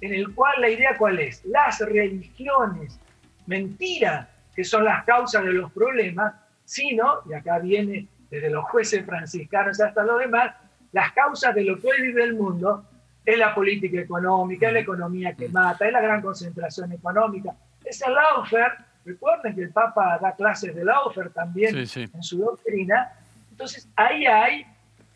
en 0.00 0.14
el 0.14 0.34
cual 0.34 0.60
la 0.60 0.70
idea 0.70 0.96
cuál 0.96 1.18
es? 1.18 1.44
Las 1.44 1.80
religiones, 1.80 2.98
mentira, 3.46 4.28
que 4.54 4.64
son 4.64 4.84
las 4.84 5.04
causas 5.04 5.44
de 5.44 5.52
los 5.52 5.72
problemas, 5.72 6.34
sino, 6.64 7.20
y 7.28 7.34
acá 7.34 7.58
viene 7.58 8.08
desde 8.30 8.50
los 8.50 8.64
jueces 8.64 9.04
franciscanos 9.04 9.80
hasta 9.80 10.02
los 10.02 10.18
demás, 10.18 10.54
las 10.92 11.12
causas 11.12 11.54
de 11.54 11.64
lo 11.64 11.78
que 11.80 11.88
hoy 11.88 12.02
vive 12.02 12.24
el 12.24 12.34
mundo 12.34 12.84
es 13.24 13.38
la 13.38 13.54
política 13.54 14.00
económica, 14.00 14.68
es 14.68 14.72
la 14.74 14.80
economía 14.80 15.34
que 15.34 15.48
mata, 15.48 15.86
es 15.86 15.92
la 15.92 16.00
gran 16.00 16.22
concentración 16.22 16.92
económica, 16.92 17.54
es 17.84 18.02
el 18.02 18.14
lawfare. 18.14 18.74
Recuerden 19.04 19.54
que 19.54 19.62
el 19.62 19.70
Papa 19.70 20.18
da 20.20 20.32
clases 20.34 20.74
de 20.74 20.84
lawfare 20.84 21.30
también 21.30 21.76
en 21.76 22.22
su 22.22 22.38
doctrina. 22.38 23.12
Entonces, 23.50 23.88
ahí 23.96 24.26
hay 24.26 24.66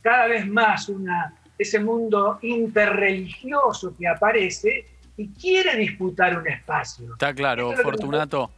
cada 0.02 0.26
vez 0.26 0.46
más 0.46 0.88
una, 0.88 1.34
ese 1.58 1.80
mundo 1.80 2.38
interreligioso 2.42 3.94
que 3.96 4.06
aparece 4.06 4.86
y 5.16 5.28
quiere 5.28 5.76
disputar 5.76 6.38
un 6.38 6.46
espacio. 6.46 7.12
Está 7.12 7.34
claro, 7.34 7.72
Fortunato. 7.72 8.50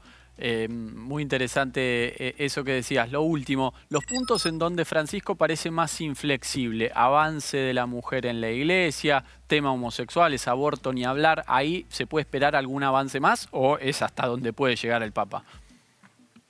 Eh, 0.43 0.69
muy 0.69 1.23
interesante 1.23 2.29
eh, 2.29 2.35
eso 2.39 2.65
que 2.65 2.73
decías. 2.73 3.13
Lo 3.13 3.21
último, 3.21 3.75
los 3.91 4.03
puntos 4.07 4.47
en 4.47 4.59
donde 4.59 4.87
Francisco 4.87 5.35
parece 5.35 5.71
más 5.71 6.01
inflexible, 6.01 6.91
avance 6.95 7.59
de 7.59 7.75
la 7.75 7.85
mujer 7.85 8.25
en 8.25 8.41
la 8.41 8.51
iglesia, 8.51 9.23
tema 9.47 9.71
homosexuales, 9.71 10.49
aborto 10.49 10.95
ni 10.95 11.05
hablar, 11.05 11.45
¿ahí 11.47 11.85
se 11.91 12.07
puede 12.07 12.23
esperar 12.23 12.57
algún 12.57 12.83
avance 12.83 13.21
más 13.21 13.49
o 13.51 13.77
es 13.77 14.01
hasta 14.01 14.27
donde 14.27 14.55
puede 14.55 14.77
llegar 14.77 15.03
el 15.03 15.13
Papa? 15.13 15.45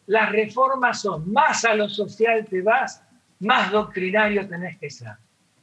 Las 0.06 0.30
reformas 0.30 1.02
son 1.02 1.32
más 1.32 1.64
a 1.64 1.74
lo 1.74 1.88
social 1.88 2.46
te 2.48 2.62
vas, 2.62 3.02
más 3.40 3.72
doctrinario 3.72 4.46
tenés 4.46 4.78
que 4.78 4.88
ser. 4.88 5.14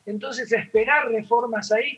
Entonces 0.05 0.51
esperar 0.51 1.07
reformas 1.07 1.71
ahí 1.71 1.97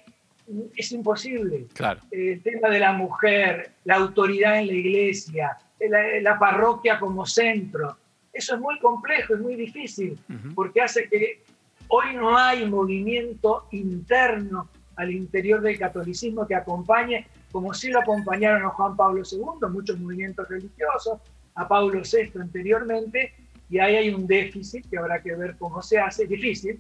es 0.76 0.92
imposible. 0.92 1.66
Claro. 1.74 2.02
El 2.12 2.40
tema 2.44 2.70
de 2.70 2.80
la 2.80 2.94
mujer, 2.94 3.72
la 3.84 3.96
autoridad 3.96 4.60
en 4.60 4.68
la 4.68 4.74
iglesia, 4.74 5.58
la, 5.88 6.38
parroquia 6.38 7.00
como 7.00 7.26
centro. 7.26 7.98
Eso 8.34 8.56
es 8.56 8.62
muy 8.62 8.80
complejo, 8.80 9.34
es 9.34 9.40
muy 9.40 9.56
difícil, 9.56 10.20
porque 10.56 10.82
hace 10.82 11.08
que 11.08 11.44
hoy 11.88 12.16
no 12.16 12.38
hay 12.38 12.66
movimiento 12.66 13.68
interno 13.72 14.70
al 14.96 15.12
interior 15.12 15.62
del 15.62 15.80
catolicismo 15.80 16.46
que 16.46 16.56
acompañe, 16.56 17.28
como 17.52 17.74
sí 17.74 17.90
lo 17.90 18.02
acompañaron 18.02 18.64
a 18.66 18.70
Juan 18.70 18.96
Pablo 18.96 19.24
II, 19.30 19.70
muchos 19.70 20.00
movimientos 20.00 20.48
religiosos, 20.50 21.20
a 21.56 21.68
Pablo 21.68 22.02
VI 22.02 22.40
anteriormente, 22.40 23.34
y 23.70 23.80
ahí 23.80 23.96
hay 23.96 24.10
un 24.10 24.28
déficit 24.28 24.90
que 24.90 24.98
habrá 24.98 25.22
que 25.22 25.36
ver 25.36 25.56
cómo 25.58 25.82
se 25.82 26.00
hace, 26.00 26.26
difícil, 26.26 26.80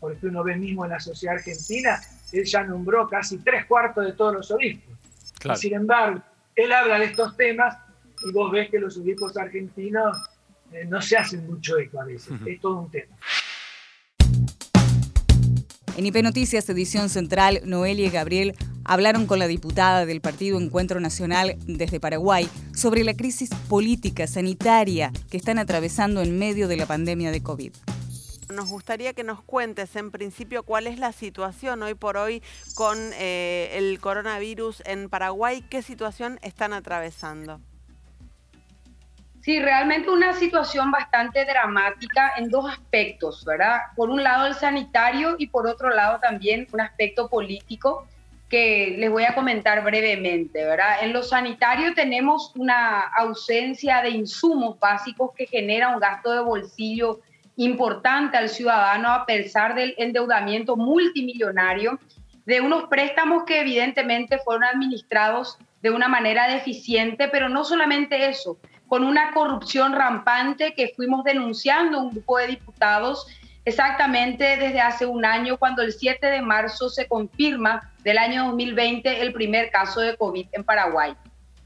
porque 0.00 0.26
uno 0.26 0.42
ve 0.42 0.56
mismo 0.56 0.84
en 0.84 0.92
la 0.92 1.00
sociedad 1.00 1.36
argentina, 1.36 2.00
él 2.32 2.44
ya 2.44 2.62
nombró 2.64 3.08
casi 3.08 3.38
tres 3.38 3.66
cuartos 3.66 4.04
de 4.04 4.12
todos 4.12 4.34
los 4.34 4.50
obispos. 4.50 4.96
sin 5.56 5.74
embargo, 5.74 6.22
él 6.54 6.72
habla 6.72 6.98
de 6.98 7.06
estos 7.06 7.36
temas 7.36 7.76
y 8.26 8.32
vos 8.32 8.50
ves 8.50 8.70
que 8.70 8.78
los 8.78 8.96
equipos 8.98 9.36
argentinos 9.36 10.16
eh, 10.72 10.84
no 10.86 11.00
se 11.00 11.16
hacen 11.16 11.46
mucho 11.46 11.78
eco 11.78 12.00
a 12.00 12.04
veces. 12.04 12.34
Es 12.46 12.60
todo 12.60 12.80
un 12.80 12.90
tema. 12.90 13.16
En 15.96 16.06
IP 16.06 16.22
Noticias, 16.22 16.68
edición 16.68 17.08
central, 17.08 17.60
Noelia 17.64 18.06
y 18.06 18.10
Gabriel 18.10 18.54
hablaron 18.84 19.26
con 19.26 19.40
la 19.40 19.48
diputada 19.48 20.06
del 20.06 20.20
Partido 20.20 20.60
Encuentro 20.60 21.00
Nacional 21.00 21.56
desde 21.66 21.98
Paraguay 21.98 22.48
sobre 22.72 23.02
la 23.02 23.14
crisis 23.14 23.50
política 23.68 24.28
sanitaria 24.28 25.10
que 25.28 25.36
están 25.36 25.58
atravesando 25.58 26.22
en 26.22 26.38
medio 26.38 26.68
de 26.68 26.76
la 26.76 26.86
pandemia 26.86 27.32
de 27.32 27.42
COVID. 27.42 27.72
Nos 28.54 28.68
gustaría 28.68 29.12
que 29.12 29.24
nos 29.24 29.42
cuentes 29.42 29.94
en 29.96 30.10
principio 30.10 30.62
cuál 30.62 30.86
es 30.86 30.98
la 30.98 31.12
situación 31.12 31.82
hoy 31.82 31.94
por 31.94 32.16
hoy 32.16 32.42
con 32.74 32.96
eh, 33.14 33.70
el 33.74 33.98
coronavirus 34.00 34.82
en 34.86 35.08
Paraguay, 35.10 35.62
qué 35.68 35.82
situación 35.82 36.38
están 36.42 36.72
atravesando. 36.72 37.60
Sí, 39.40 39.60
realmente 39.60 40.10
una 40.10 40.34
situación 40.34 40.90
bastante 40.90 41.44
dramática 41.44 42.32
en 42.36 42.50
dos 42.50 42.70
aspectos, 42.70 43.44
¿verdad? 43.44 43.78
Por 43.96 44.10
un 44.10 44.22
lado 44.22 44.46
el 44.46 44.54
sanitario 44.54 45.36
y 45.38 45.46
por 45.46 45.66
otro 45.66 45.90
lado 45.90 46.18
también 46.20 46.66
un 46.72 46.80
aspecto 46.80 47.28
político 47.28 48.06
que 48.48 48.96
les 48.98 49.10
voy 49.10 49.24
a 49.24 49.34
comentar 49.34 49.84
brevemente, 49.84 50.64
¿verdad? 50.64 51.02
En 51.02 51.12
lo 51.12 51.22
sanitario 51.22 51.94
tenemos 51.94 52.52
una 52.56 53.00
ausencia 53.00 54.02
de 54.02 54.10
insumos 54.10 54.78
básicos 54.78 55.32
que 55.36 55.46
genera 55.46 55.88
un 55.88 56.00
gasto 56.00 56.32
de 56.32 56.40
bolsillo 56.40 57.20
importante 57.56 58.36
al 58.36 58.48
ciudadano 58.48 59.10
a 59.10 59.26
pesar 59.26 59.74
del 59.74 59.94
endeudamiento 59.98 60.76
multimillonario 60.76 61.98
de 62.46 62.60
unos 62.60 62.84
préstamos 62.84 63.44
que 63.44 63.60
evidentemente 63.60 64.38
fueron 64.38 64.64
administrados 64.64 65.58
de 65.82 65.90
una 65.90 66.08
manera 66.08 66.48
deficiente, 66.48 67.28
pero 67.28 67.48
no 67.48 67.64
solamente 67.64 68.28
eso, 68.28 68.58
con 68.88 69.04
una 69.04 69.32
corrupción 69.32 69.92
rampante 69.92 70.74
que 70.74 70.92
fuimos 70.96 71.22
denunciando 71.22 72.00
un 72.00 72.10
grupo 72.10 72.38
de 72.38 72.48
diputados 72.48 73.26
exactamente 73.64 74.56
desde 74.56 74.80
hace 74.80 75.04
un 75.04 75.26
año, 75.26 75.58
cuando 75.58 75.82
el 75.82 75.92
7 75.92 76.26
de 76.26 76.40
marzo 76.40 76.88
se 76.88 77.06
confirma 77.06 77.92
del 78.02 78.16
año 78.16 78.46
2020 78.46 79.20
el 79.20 79.32
primer 79.34 79.70
caso 79.70 80.00
de 80.00 80.16
COVID 80.16 80.46
en 80.52 80.64
Paraguay. 80.64 81.14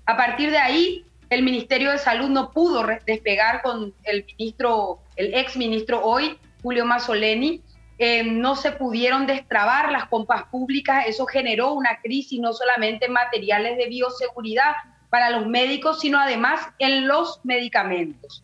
A 0.06 0.16
partir 0.16 0.50
de 0.50 0.58
ahí, 0.58 1.06
el 1.30 1.42
Ministerio 1.42 1.92
de 1.92 1.98
Salud 1.98 2.28
no 2.28 2.50
pudo 2.50 2.84
despegar 3.06 3.62
con 3.62 3.94
el 4.02 4.24
ministro, 4.24 4.98
el 5.16 5.32
ex 5.32 5.56
ministro 5.56 6.04
hoy, 6.04 6.38
Julio 6.60 6.84
Mazzoleni, 6.84 7.62
eh, 7.98 8.24
no 8.24 8.56
se 8.56 8.72
pudieron 8.72 9.26
destrabar 9.26 9.92
las 9.92 10.06
compras 10.06 10.44
públicas, 10.50 11.04
eso 11.06 11.24
generó 11.24 11.72
una 11.72 12.00
crisis 12.00 12.40
no 12.40 12.52
solamente 12.52 13.06
en 13.06 13.12
materiales 13.12 13.78
de 13.78 13.86
bioseguridad, 13.86 14.74
para 15.12 15.28
los 15.28 15.46
médicos, 15.46 16.00
sino 16.00 16.18
además 16.18 16.68
en 16.78 17.06
los 17.06 17.38
medicamentos. 17.44 18.42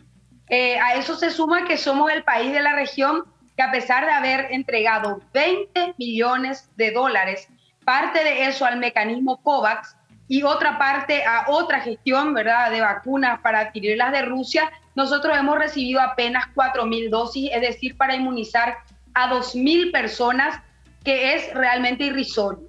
Eh, 0.50 0.78
a 0.78 0.96
eso 0.96 1.16
se 1.16 1.30
suma 1.30 1.64
que 1.64 1.78
somos 1.78 2.12
el 2.12 2.24
país 2.24 2.52
de 2.52 2.60
la 2.60 2.74
región 2.74 3.24
que 3.56 3.62
a 3.62 3.70
pesar 3.70 4.04
de 4.04 4.12
haber 4.12 4.52
entregado 4.52 5.22
20 5.32 5.94
millones 5.96 6.70
de 6.76 6.90
dólares, 6.90 7.48
parte 7.86 8.22
de 8.22 8.44
eso 8.44 8.66
al 8.66 8.78
mecanismo 8.78 9.42
COVAX 9.42 9.96
y 10.28 10.42
otra 10.42 10.76
parte 10.76 11.24
a 11.24 11.46
otra 11.48 11.80
gestión, 11.80 12.34
¿verdad?, 12.34 12.70
de 12.70 12.82
vacunas 12.82 13.40
para 13.40 13.60
adquirirlas 13.60 14.12
de 14.12 14.26
Rusia, 14.26 14.70
nosotros 14.94 15.38
hemos 15.38 15.58
recibido 15.58 16.02
apenas 16.02 16.48
4 16.54 16.84
mil 16.84 17.08
dosis, 17.08 17.50
es 17.50 17.62
decir, 17.62 17.96
para 17.96 18.14
inmunizar 18.14 18.76
a 19.14 19.28
2 19.28 19.54
mil 19.54 19.90
personas, 19.90 20.60
que 21.02 21.34
es 21.34 21.54
realmente 21.54 22.04
irrisorio. 22.04 22.68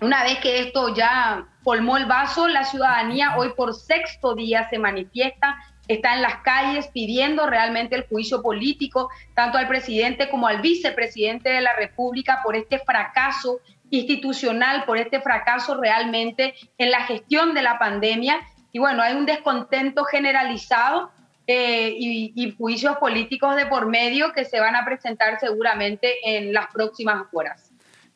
Una 0.00 0.24
vez 0.24 0.38
que 0.38 0.60
esto 0.60 0.94
ya 0.94 1.49
colmó 1.62 1.96
el 1.96 2.06
vaso, 2.06 2.48
la 2.48 2.64
ciudadanía 2.64 3.36
hoy 3.36 3.52
por 3.56 3.74
sexto 3.74 4.34
día 4.34 4.68
se 4.70 4.78
manifiesta, 4.78 5.56
está 5.88 6.14
en 6.14 6.22
las 6.22 6.36
calles 6.42 6.88
pidiendo 6.88 7.46
realmente 7.46 7.96
el 7.96 8.06
juicio 8.06 8.42
político, 8.42 9.10
tanto 9.34 9.58
al 9.58 9.68
presidente 9.68 10.30
como 10.30 10.46
al 10.46 10.60
vicepresidente 10.60 11.50
de 11.50 11.60
la 11.60 11.74
República 11.74 12.40
por 12.44 12.56
este 12.56 12.78
fracaso 12.78 13.60
institucional, 13.90 14.84
por 14.84 14.98
este 14.98 15.20
fracaso 15.20 15.80
realmente 15.80 16.54
en 16.78 16.90
la 16.90 17.02
gestión 17.02 17.54
de 17.54 17.62
la 17.62 17.78
pandemia. 17.78 18.38
Y 18.72 18.78
bueno, 18.78 19.02
hay 19.02 19.14
un 19.16 19.26
descontento 19.26 20.04
generalizado 20.04 21.10
eh, 21.46 21.92
y, 21.98 22.32
y, 22.36 22.52
juicios 22.52 22.96
políticos 22.98 23.56
de 23.56 23.66
por 23.66 23.86
medio 23.86 24.32
que 24.32 24.44
se 24.44 24.60
van 24.60 24.76
a 24.76 24.84
presentar 24.84 25.40
seguramente 25.40 26.14
en 26.22 26.52
las 26.52 26.68
próximas 26.68 27.24
horas. 27.32 27.69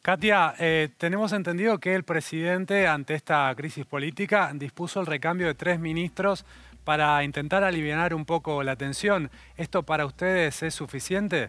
Katia, 0.04 0.54
eh, 0.58 0.90
tenemos 0.98 1.32
entendido 1.32 1.80
que 1.80 1.94
el 1.94 2.04
presidente, 2.04 2.86
ante 2.86 3.14
esta 3.14 3.50
crisis 3.56 3.86
política, 3.86 4.50
dispuso 4.52 5.00
el 5.00 5.06
recambio 5.06 5.46
de 5.46 5.54
tres 5.54 5.80
ministros 5.80 6.44
para 6.84 7.24
intentar 7.24 7.64
aliviar 7.64 8.12
un 8.12 8.26
poco 8.26 8.62
la 8.62 8.76
tensión. 8.76 9.30
¿Esto 9.56 9.82
para 9.82 10.04
ustedes 10.04 10.62
es 10.62 10.74
suficiente? 10.74 11.48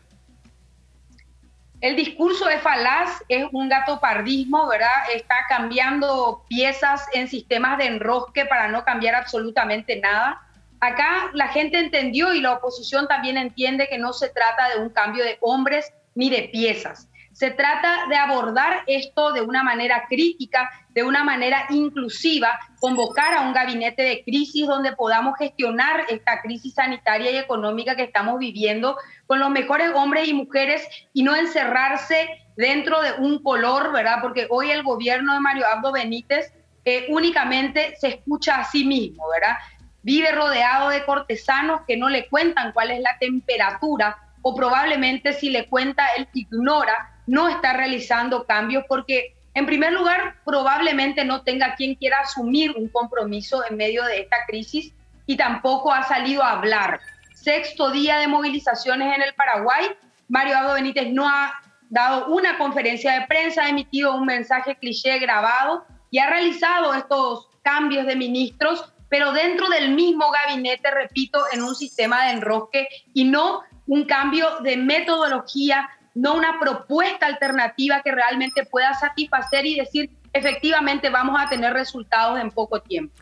el 1.81 1.97
discurso 1.97 2.47
es 2.47 2.61
falaz, 2.61 3.21
es 3.27 3.45
un 3.51 3.67
gato 3.67 3.99
pardismo, 3.99 4.69
¿verdad? 4.69 4.87
Está 5.13 5.35
cambiando 5.49 6.45
piezas 6.47 7.05
en 7.13 7.27
sistemas 7.27 7.77
de 7.77 7.87
enrosque 7.87 8.45
para 8.45 8.69
no 8.69 8.85
cambiar 8.85 9.15
absolutamente 9.15 9.99
nada. 9.99 10.41
Acá 10.79 11.29
la 11.33 11.49
gente 11.49 11.77
entendió 11.77 12.33
y 12.33 12.39
la 12.39 12.53
oposición 12.53 13.09
también 13.09 13.35
entiende 13.37 13.89
que 13.89 13.97
no 13.97 14.13
se 14.13 14.29
trata 14.29 14.69
de 14.69 14.81
un 14.81 14.91
cambio 14.91 15.25
de 15.25 15.37
hombres 15.41 15.91
ni 16.15 16.29
de 16.29 16.43
piezas. 16.43 17.09
Se 17.35 17.51
trata 17.51 18.05
de 18.07 18.15
abordar 18.15 18.83
esto 18.87 19.33
de 19.33 19.41
una 19.41 19.61
manera 19.61 20.05
crítica, 20.07 20.71
de 20.91 21.03
una 21.03 21.25
manera 21.25 21.65
inclusiva, 21.69 22.57
convocar 22.79 23.33
a 23.33 23.41
un 23.41 23.51
gabinete 23.51 24.03
de 24.03 24.23
crisis 24.23 24.65
donde 24.65 24.93
podamos 24.93 25.37
gestionar 25.37 26.05
esta 26.07 26.41
crisis 26.41 26.75
sanitaria 26.75 27.31
y 27.31 27.35
económica 27.35 27.97
que 27.97 28.03
estamos 28.03 28.39
viviendo 28.39 28.95
con 29.27 29.41
los 29.41 29.49
mejores 29.49 29.91
hombres 29.95 30.29
y 30.29 30.33
mujeres 30.33 30.87
y 31.11 31.23
no 31.23 31.35
encerrarse 31.35 32.29
dentro 32.55 33.01
de 33.01 33.11
un 33.19 33.43
color, 33.43 33.91
¿verdad? 33.91 34.19
Porque 34.21 34.47
hoy 34.49 34.71
el 34.71 34.83
gobierno 34.83 35.33
de 35.33 35.41
Mario 35.41 35.65
Abdo 35.67 35.91
Benítez 35.91 36.53
eh, 36.85 37.07
únicamente 37.09 37.97
se 37.99 38.07
escucha 38.07 38.61
a 38.61 38.63
sí 38.63 38.85
mismo, 38.85 39.25
¿verdad? 39.27 39.57
Vive 40.03 40.31
rodeado 40.31 40.87
de 40.87 41.03
cortesanos 41.03 41.81
que 41.85 41.97
no 41.97 42.07
le 42.07 42.29
cuentan 42.29 42.71
cuál 42.71 42.91
es 42.91 43.01
la 43.01 43.17
temperatura 43.19 44.17
o 44.41 44.55
probablemente 44.55 45.33
si 45.33 45.49
le 45.49 45.67
cuenta 45.67 46.07
él 46.15 46.29
ignora 46.33 47.11
no 47.27 47.47
está 47.49 47.73
realizando 47.73 48.45
cambios 48.45 48.83
porque, 48.87 49.35
en 49.53 49.65
primer 49.65 49.93
lugar, 49.93 50.35
probablemente 50.45 51.25
no 51.25 51.41
tenga 51.41 51.75
quien 51.75 51.95
quiera 51.95 52.19
asumir 52.19 52.71
un 52.71 52.87
compromiso 52.89 53.63
en 53.69 53.77
medio 53.77 54.03
de 54.03 54.21
esta 54.21 54.37
crisis 54.47 54.93
y 55.25 55.37
tampoco 55.37 55.91
ha 55.91 56.03
salido 56.03 56.43
a 56.43 56.51
hablar. 56.51 56.99
Sexto 57.33 57.91
día 57.91 58.17
de 58.17 58.27
movilizaciones 58.27 59.15
en 59.15 59.21
el 59.21 59.33
Paraguay, 59.33 59.85
Mario 60.27 60.57
Abdo 60.57 60.73
Benítez 60.73 61.11
no 61.11 61.27
ha 61.27 61.53
dado 61.89 62.27
una 62.27 62.57
conferencia 62.57 63.13
de 63.13 63.27
prensa, 63.27 63.63
ha 63.63 63.69
emitido 63.69 64.15
un 64.15 64.25
mensaje 64.25 64.75
cliché 64.75 65.19
grabado 65.19 65.85
y 66.11 66.19
ha 66.19 66.29
realizado 66.29 66.93
estos 66.93 67.49
cambios 67.61 68.05
de 68.05 68.15
ministros, 68.15 68.91
pero 69.09 69.31
dentro 69.31 69.69
del 69.69 69.91
mismo 69.91 70.31
gabinete, 70.31 70.89
repito, 70.91 71.43
en 71.51 71.63
un 71.63 71.75
sistema 71.75 72.25
de 72.25 72.31
enrosque 72.31 72.87
y 73.13 73.25
no 73.25 73.61
un 73.87 74.05
cambio 74.05 74.59
de 74.61 74.77
metodología 74.77 75.89
no 76.15 76.33
una 76.33 76.59
propuesta 76.59 77.27
alternativa 77.27 78.01
que 78.01 78.11
realmente 78.11 78.65
pueda 78.65 78.93
satisfacer 78.93 79.65
y 79.65 79.75
decir, 79.75 80.09
efectivamente 80.33 81.09
vamos 81.09 81.39
a 81.39 81.47
tener 81.47 81.73
resultados 81.73 82.39
en 82.39 82.49
poco 82.49 82.81
tiempo. 82.81 83.13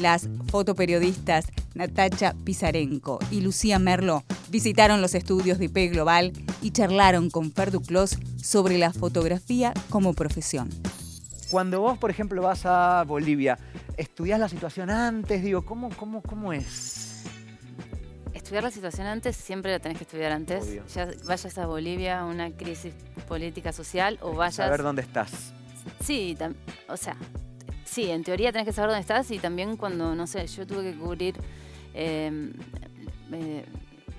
Las 0.00 0.28
fotoperiodistas 0.50 1.46
Natacha 1.74 2.34
Pizarenko 2.44 3.18
y 3.30 3.40
Lucía 3.40 3.78
Merlo 3.78 4.22
visitaron 4.50 5.00
los 5.00 5.14
estudios 5.14 5.58
de 5.58 5.66
IP 5.66 5.92
Global 5.92 6.32
y 6.60 6.70
charlaron 6.70 7.30
con 7.30 7.50
Fer 7.50 7.70
Duclos 7.70 8.18
sobre 8.36 8.76
la 8.76 8.92
fotografía 8.92 9.72
como 9.88 10.12
profesión. 10.12 10.68
Cuando 11.50 11.80
vos, 11.80 11.98
por 11.98 12.10
ejemplo, 12.10 12.42
vas 12.42 12.66
a 12.66 13.04
Bolivia, 13.04 13.58
¿estudias 13.96 14.38
la 14.38 14.48
situación 14.48 14.90
antes? 14.90 15.42
Digo, 15.42 15.64
¿cómo, 15.64 15.88
cómo, 15.90 16.22
cómo 16.22 16.52
es? 16.52 17.24
Estudiar 18.44 18.62
la 18.62 18.70
situación 18.70 19.06
antes, 19.06 19.36
siempre 19.36 19.72
la 19.72 19.78
tenés 19.80 19.98
que 19.98 20.04
estudiar 20.04 20.30
antes. 20.30 20.78
Ya 20.94 21.08
vayas 21.24 21.58
a 21.58 21.66
Bolivia, 21.66 22.24
una 22.24 22.50
crisis 22.50 22.92
política 23.26 23.72
social, 23.72 24.18
o 24.20 24.34
vayas... 24.34 24.56
Saber 24.56 24.82
dónde 24.82 25.02
estás. 25.02 25.54
Sí, 26.00 26.36
o 26.88 26.96
sea, 26.96 27.16
sí, 27.84 28.10
en 28.10 28.22
teoría 28.22 28.52
tenés 28.52 28.66
que 28.66 28.72
saber 28.72 28.90
dónde 28.90 29.00
estás 29.00 29.30
y 29.30 29.38
también 29.38 29.76
cuando, 29.76 30.14
no 30.14 30.26
sé, 30.26 30.46
yo 30.46 30.66
tuve 30.66 30.92
que 30.92 30.98
cubrir 30.98 31.34
em, 31.94 32.52
eh, 33.32 33.64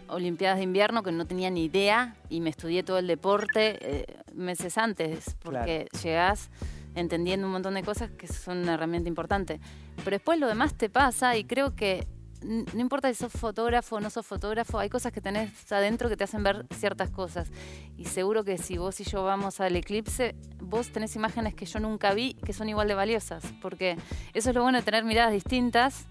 Olimpiadas 0.07 0.57
de 0.57 0.63
invierno 0.63 1.01
que 1.01 1.11
no 1.11 1.25
tenía 1.25 1.49
ni 1.49 1.65
idea 1.65 2.15
y 2.29 2.39
me 2.39 2.51
estudié 2.51 2.83
todo 2.83 2.99
el 2.99 3.07
deporte 3.07 3.77
eh, 3.81 4.05
meses 4.33 4.77
antes, 4.77 5.35
porque 5.43 5.87
llegás 6.03 6.49
entendiendo 6.93 7.47
un 7.47 7.53
montón 7.53 7.73
de 7.73 7.83
cosas 7.83 8.11
que 8.11 8.27
son 8.27 8.59
una 8.59 8.75
herramienta 8.75 9.09
importante. 9.09 9.59
Pero 9.97 10.11
después 10.11 10.39
lo 10.39 10.47
demás 10.47 10.75
te 10.75 10.89
pasa 10.89 11.37
y 11.37 11.43
creo 11.43 11.75
que 11.75 12.07
no 12.45 12.79
importa 12.79 13.09
si 13.09 13.15
sos 13.15 13.31
fotógrafo 13.31 13.95
o 13.95 13.99
no 13.99 14.09
sos 14.09 14.25
fotógrafo, 14.25 14.77
hay 14.77 14.89
cosas 14.89 15.11
que 15.11 15.21
tenés 15.21 15.71
adentro 15.71 16.09
que 16.09 16.17
te 16.17 16.23
hacen 16.23 16.43
ver 16.43 16.65
ciertas 16.73 17.09
cosas. 17.09 17.49
Y 17.97 18.05
seguro 18.05 18.43
que 18.43 18.57
si 18.57 18.77
vos 18.77 18.99
y 18.99 19.03
yo 19.03 19.23
vamos 19.23 19.59
al 19.59 19.75
eclipse, 19.75 20.35
vos 20.59 20.91
tenés 20.91 21.15
imágenes 21.15 21.55
que 21.55 21.65
yo 21.65 21.79
nunca 21.79 22.13
vi 22.13 22.35
que 22.35 22.53
son 22.53 22.69
igual 22.69 22.87
de 22.87 22.93
valiosas. 22.93 23.43
Porque 23.61 23.97
eso 24.33 24.49
es 24.49 24.55
lo 24.55 24.61
bueno 24.61 24.77
de 24.77 24.83
tener 24.83 25.03
miradas 25.03 25.33
distintas, 25.33 26.05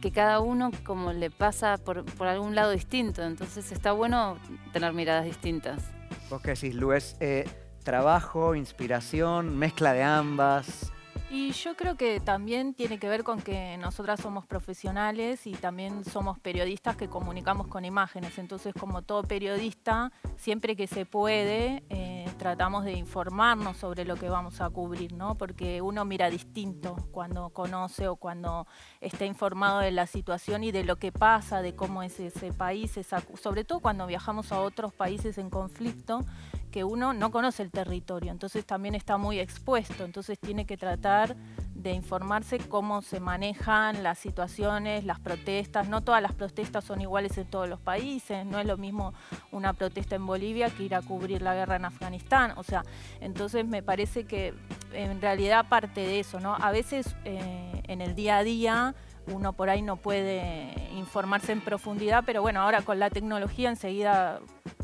que, 0.00 0.10
cada 0.10 0.40
uno 0.40 0.70
como 0.84 1.12
le 1.12 1.30
pasa 1.30 1.78
por, 1.78 2.04
algún 2.20 2.54
lado 2.54 2.72
distinto. 2.72 3.22
Entonces 3.22 3.70
está 3.70 3.92
bueno 3.92 4.38
tener 4.72 4.92
miradas 4.92 5.24
distintas. 5.24 5.82
¿Vos 6.28 6.42
qué 6.42 6.50
decís, 6.50 6.74
Luis? 6.74 7.16
Eh, 7.20 7.48
trabajo, 7.84 8.54
inspiración, 8.54 9.56
mezcla 9.56 9.92
de 9.92 10.02
ambas. 10.02 10.92
Y 11.32 11.52
yo 11.52 11.76
creo 11.76 11.96
que 11.96 12.18
también 12.18 12.74
tiene 12.74 12.98
que 12.98 13.08
ver 13.08 13.22
con 13.22 13.40
que 13.40 13.76
nosotras 13.78 14.18
somos 14.18 14.46
profesionales 14.46 15.46
y 15.46 15.52
también 15.52 16.04
somos 16.04 16.40
periodistas 16.40 16.96
que 16.96 17.08
comunicamos 17.08 17.68
con 17.68 17.84
imágenes. 17.84 18.36
Entonces, 18.38 18.74
como 18.74 19.02
todo 19.02 19.22
periodista, 19.22 20.10
siempre 20.36 20.74
que 20.74 20.88
se 20.88 21.06
puede, 21.06 21.84
eh, 21.88 22.26
tratamos 22.36 22.84
de 22.84 22.94
informarnos 22.94 23.76
sobre 23.76 24.04
lo 24.04 24.16
que 24.16 24.28
vamos 24.28 24.60
a 24.60 24.70
cubrir, 24.70 25.12
¿no? 25.12 25.36
Porque 25.36 25.80
uno 25.80 26.04
mira 26.04 26.30
distinto 26.30 26.96
cuando 27.12 27.50
conoce 27.50 28.08
o 28.08 28.16
cuando 28.16 28.66
está 29.00 29.24
informado 29.24 29.78
de 29.78 29.92
la 29.92 30.08
situación 30.08 30.64
y 30.64 30.72
de 30.72 30.82
lo 30.82 30.96
que 30.96 31.12
pasa, 31.12 31.62
de 31.62 31.76
cómo 31.76 32.02
es 32.02 32.18
ese 32.18 32.52
país, 32.52 32.98
sobre 33.40 33.62
todo 33.62 33.78
cuando 33.78 34.08
viajamos 34.08 34.50
a 34.50 34.60
otros 34.60 34.92
países 34.92 35.38
en 35.38 35.48
conflicto 35.48 36.24
que 36.70 36.84
uno 36.84 37.12
no 37.12 37.30
conoce 37.30 37.62
el 37.62 37.70
territorio, 37.70 38.30
entonces 38.30 38.64
también 38.64 38.94
está 38.94 39.16
muy 39.16 39.38
expuesto, 39.38 40.04
entonces 40.04 40.38
tiene 40.38 40.66
que 40.66 40.76
tratar 40.76 41.36
de 41.82 41.92
informarse 41.92 42.58
cómo 42.58 43.00
se 43.00 43.20
manejan 43.20 44.02
las 44.02 44.18
situaciones, 44.18 45.04
las 45.04 45.18
protestas. 45.18 45.88
No 45.88 46.02
todas 46.02 46.20
las 46.20 46.32
protestas 46.32 46.84
son 46.84 47.00
iguales 47.00 47.38
en 47.38 47.46
todos 47.46 47.68
los 47.68 47.80
países, 47.80 48.44
no 48.44 48.58
es 48.58 48.66
lo 48.66 48.76
mismo 48.76 49.14
una 49.50 49.72
protesta 49.72 50.16
en 50.16 50.26
Bolivia 50.26 50.68
que 50.70 50.84
ir 50.84 50.94
a 50.94 51.02
cubrir 51.02 51.40
la 51.42 51.54
guerra 51.54 51.76
en 51.76 51.86
Afganistán. 51.86 52.52
O 52.56 52.62
sea, 52.62 52.82
entonces 53.20 53.66
me 53.66 53.82
parece 53.82 54.24
que 54.24 54.54
en 54.92 55.20
realidad 55.20 55.68
parte 55.68 56.00
de 56.00 56.20
eso, 56.20 56.38
¿no? 56.38 56.54
A 56.54 56.70
veces 56.70 57.16
eh, 57.24 57.82
en 57.88 58.02
el 58.02 58.14
día 58.14 58.38
a 58.38 58.44
día 58.44 58.94
uno 59.26 59.52
por 59.52 59.70
ahí 59.70 59.82
no 59.82 59.96
puede 59.96 60.90
informarse 60.94 61.52
en 61.52 61.60
profundidad, 61.60 62.24
pero 62.26 62.42
bueno, 62.42 62.60
ahora 62.60 62.82
con 62.82 62.98
la 62.98 63.10
tecnología 63.10 63.70
enseguida 63.70 64.40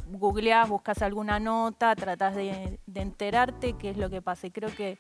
googleás, 0.08 0.68
buscas 0.68 1.02
alguna 1.02 1.38
nota, 1.40 1.94
tratas 1.94 2.34
de, 2.34 2.78
enterarte 2.94 3.74
qué 3.74 3.90
es 3.90 3.96
lo 3.96 4.10
que 4.10 4.22
pasa. 4.22 4.46
Y 4.46 4.50
creo 4.50 4.70
que, 4.74 4.98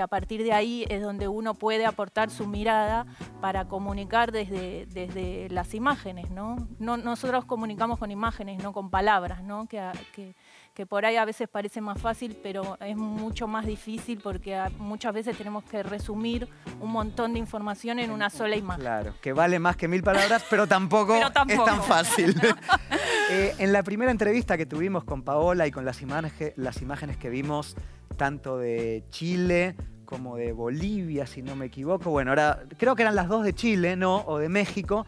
a 0.00 0.06
partir 0.06 0.42
de 0.42 0.52
ahí 0.52 0.84
es 0.88 1.00
donde 1.00 1.28
uno 1.28 1.54
puede 1.54 1.86
aportar 1.86 2.30
su 2.30 2.46
mirada 2.46 3.06
para 3.40 3.66
comunicar 3.66 4.30
desde, 4.32 4.86
desde 4.86 5.48
las 5.50 5.74
imágenes, 5.74 6.30
¿no? 6.30 6.68
Nosotros 6.78 7.44
comunicamos 7.44 7.98
con 7.98 8.10
imágenes, 8.10 8.62
no 8.62 8.72
con 8.72 8.90
palabras, 8.90 9.42
¿no? 9.42 9.66
Que, 9.66 9.90
que, 10.14 10.34
por 10.84 11.06
ahí 11.06 11.16
a 11.16 11.24
veces 11.24 11.48
parece 11.48 11.80
más 11.80 11.98
fácil, 11.98 12.36
pero 12.42 12.76
es 12.80 12.96
mucho 12.96 13.46
más 13.46 13.64
difícil 13.64 14.20
porque 14.22 14.60
muchas 14.78 15.14
veces 15.14 15.38
tenemos 15.38 15.64
que 15.64 15.82
resumir 15.82 16.48
un 16.80 16.92
montón 16.92 17.32
de 17.32 17.38
información 17.38 17.98
en 17.98 18.10
una 18.10 18.28
sola 18.28 18.56
imagen. 18.56 18.82
Claro, 18.82 19.14
que 19.22 19.32
vale 19.32 19.58
más 19.58 19.76
que 19.76 19.88
mil 19.88 20.02
palabras, 20.02 20.44
pero 20.50 20.66
tampoco, 20.66 21.16
es 21.16 21.64
tan 21.64 21.82
fácil. 21.82 22.38
Eh, 23.28 23.56
en 23.58 23.72
la 23.72 23.82
primera 23.82 24.12
entrevista 24.12 24.56
que 24.56 24.66
tuvimos 24.66 25.02
con 25.02 25.22
Paola 25.22 25.66
y 25.66 25.72
con 25.72 25.84
las, 25.84 26.00
las 26.54 26.80
imágenes 26.80 27.16
que 27.16 27.28
vimos, 27.28 27.74
tanto 28.16 28.56
de 28.56 29.02
Chile 29.10 29.74
como 30.04 30.36
de 30.36 30.52
Bolivia, 30.52 31.26
si 31.26 31.42
no 31.42 31.56
me 31.56 31.66
equivoco, 31.66 32.10
bueno, 32.10 32.30
ahora 32.30 32.62
creo 32.78 32.94
que 32.94 33.02
eran 33.02 33.16
las 33.16 33.26
dos 33.26 33.42
de 33.42 33.52
Chile, 33.52 33.96
¿no? 33.96 34.18
O 34.26 34.38
de 34.38 34.48
México. 34.48 35.06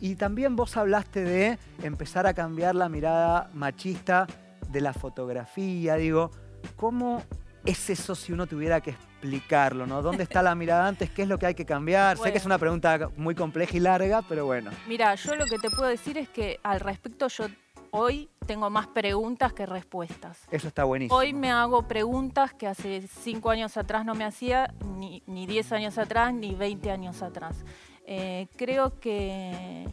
Y 0.00 0.14
también 0.14 0.54
vos 0.54 0.76
hablaste 0.76 1.24
de 1.24 1.58
empezar 1.82 2.28
a 2.28 2.34
cambiar 2.34 2.76
la 2.76 2.88
mirada 2.88 3.50
machista 3.52 4.28
de 4.76 4.82
la 4.82 4.92
fotografía, 4.92 5.96
digo, 5.96 6.30
¿cómo 6.76 7.22
es 7.64 7.88
eso 7.88 8.14
si 8.14 8.34
uno 8.34 8.46
tuviera 8.46 8.82
que 8.82 8.90
explicarlo, 8.90 9.86
¿no? 9.86 10.02
¿Dónde 10.02 10.22
está 10.22 10.42
la 10.42 10.54
mirada 10.54 10.86
antes? 10.86 11.08
¿Qué 11.08 11.22
es 11.22 11.28
lo 11.28 11.38
que 11.38 11.46
hay 11.46 11.54
que 11.54 11.64
cambiar? 11.64 12.18
Sé 12.18 12.30
que 12.30 12.36
es 12.36 12.44
una 12.44 12.58
pregunta 12.58 13.08
muy 13.16 13.34
compleja 13.34 13.74
y 13.74 13.80
larga, 13.80 14.20
pero 14.28 14.44
bueno. 14.44 14.70
Mira, 14.86 15.14
yo 15.14 15.34
lo 15.34 15.46
que 15.46 15.56
te 15.58 15.70
puedo 15.70 15.88
decir 15.88 16.18
es 16.18 16.28
que 16.28 16.60
al 16.62 16.80
respecto 16.80 17.28
yo 17.28 17.46
hoy 17.90 18.28
tengo 18.46 18.68
más 18.68 18.86
preguntas 18.88 19.54
que 19.54 19.64
respuestas. 19.64 20.42
Eso 20.50 20.68
está 20.68 20.84
buenísimo. 20.84 21.16
Hoy 21.16 21.32
me 21.32 21.50
hago 21.50 21.88
preguntas 21.88 22.52
que 22.52 22.66
hace 22.66 23.08
cinco 23.08 23.48
años 23.48 23.78
atrás 23.78 24.04
no 24.04 24.14
me 24.14 24.26
hacía, 24.26 24.74
ni, 24.84 25.46
diez 25.46 25.72
años 25.72 25.96
atrás, 25.96 26.34
ni 26.34 26.54
veinte 26.54 26.90
años 26.90 27.22
atrás. 27.22 27.64
Eh, 28.06 28.46
creo 28.56 29.00
que 29.00 29.86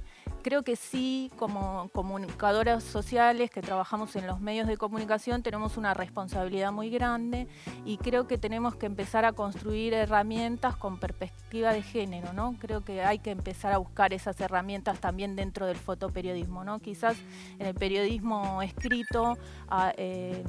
creo 0.44 0.62
que 0.64 0.76
sí, 0.76 1.32
como 1.38 1.90
comunicadoras 1.94 2.84
sociales 2.84 3.50
que 3.50 3.62
trabajamos 3.62 4.16
en 4.16 4.28
los 4.28 4.40
medios 4.40 4.68
de 4.68 4.78
comunicación, 4.78 5.42
tenemos 5.42 5.78
una 5.78 5.96
responsabilidad 5.96 6.72
muy 6.72 6.92
grande 6.92 7.48
y 7.86 7.98
creo 7.98 8.28
que 8.28 8.38
tenemos 8.38 8.76
que 8.76 8.86
empezar 8.86 9.26
a 9.26 9.34
construir 9.34 9.94
herramientas 9.94 10.76
con 10.76 11.00
perspectiva 11.00 11.74
de 11.74 11.82
género, 11.82 12.34
¿no? 12.34 12.56
Creo 12.60 12.84
que 12.84 13.02
hay 13.02 13.20
que 13.20 13.32
empezar 13.32 13.74
a 13.74 13.78
buscar 13.78 14.14
esas 14.14 14.40
herramientas 14.42 15.00
también 15.00 15.36
dentro 15.36 15.66
del 15.66 15.78
fotoperiodismo, 15.78 16.64
¿no? 16.64 16.80
Quizás 16.80 17.18
en 17.58 17.66
el 17.66 17.74
periodismo 17.74 18.62
escrito, 18.62 19.38
ah, 19.70 19.94
eh, 19.98 20.44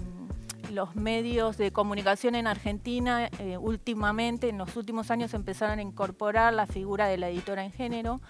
los 0.73 0.97
medios 0.97 1.57
de 1.57 1.73
comunicación 1.73 2.35
en 2.35 2.47
Argentina 2.47 3.29
eh, 3.39 3.59
últimamente, 3.59 4.49
en 4.49 4.59
los 4.59 4.77
últimos 4.77 5.11
años, 5.11 5.35
empezaron 5.35 5.79
a 5.79 5.83
incorporar 5.83 6.53
la 6.53 6.67
figura 6.67 7.07
de 7.07 7.19
la 7.19 7.29
editora 7.29 7.65
en 7.65 7.73
género 7.73 8.21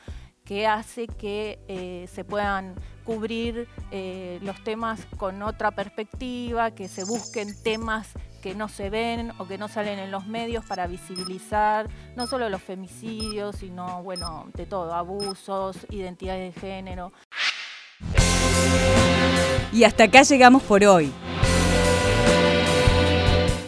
que 0.45 0.67
hace 0.67 1.07
que 1.07 1.59
eh, 1.69 2.07
se 2.13 2.23
puedan 2.23 2.75
cubrir 3.05 3.67
eh, 3.91 4.39
los 4.43 4.63
temas 4.63 5.07
con 5.17 5.43
otra 5.43 5.71
perspectiva, 5.71 6.71
que 6.73 6.89
se 6.89 7.05
busquen 7.05 7.55
temas 7.63 8.09
que 8.43 8.55
no 8.55 8.69
se 8.69 8.91
ven 8.91 9.33
o 9.39 9.47
que 9.47 9.57
no 9.57 9.69
salen 9.69 9.99
en 9.99 10.11
los 10.11 10.27
medios 10.27 10.65
para 10.67 10.87
visibilizar 10.87 11.89
no 12.15 12.27
solo 12.27 12.51
los 12.51 12.63
femicidios, 12.63 13.57
sino, 13.57 14.03
bueno, 14.03 14.47
de 14.55 14.67
todo, 14.67 14.93
abusos, 14.93 15.79
identidades 15.89 16.55
de 16.55 16.61
género. 16.61 17.13
Y 19.73 19.85
hasta 19.85 20.05
acá 20.05 20.23
llegamos 20.23 20.63
por 20.63 20.85
hoy. 20.85 21.11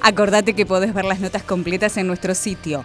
Acordate 0.02 0.54
que 0.54 0.66
podés 0.66 0.92
ver 0.92 1.06
las 1.06 1.20
notas 1.20 1.42
completas 1.42 1.96
en 1.96 2.06
nuestro 2.06 2.34
sitio 2.34 2.84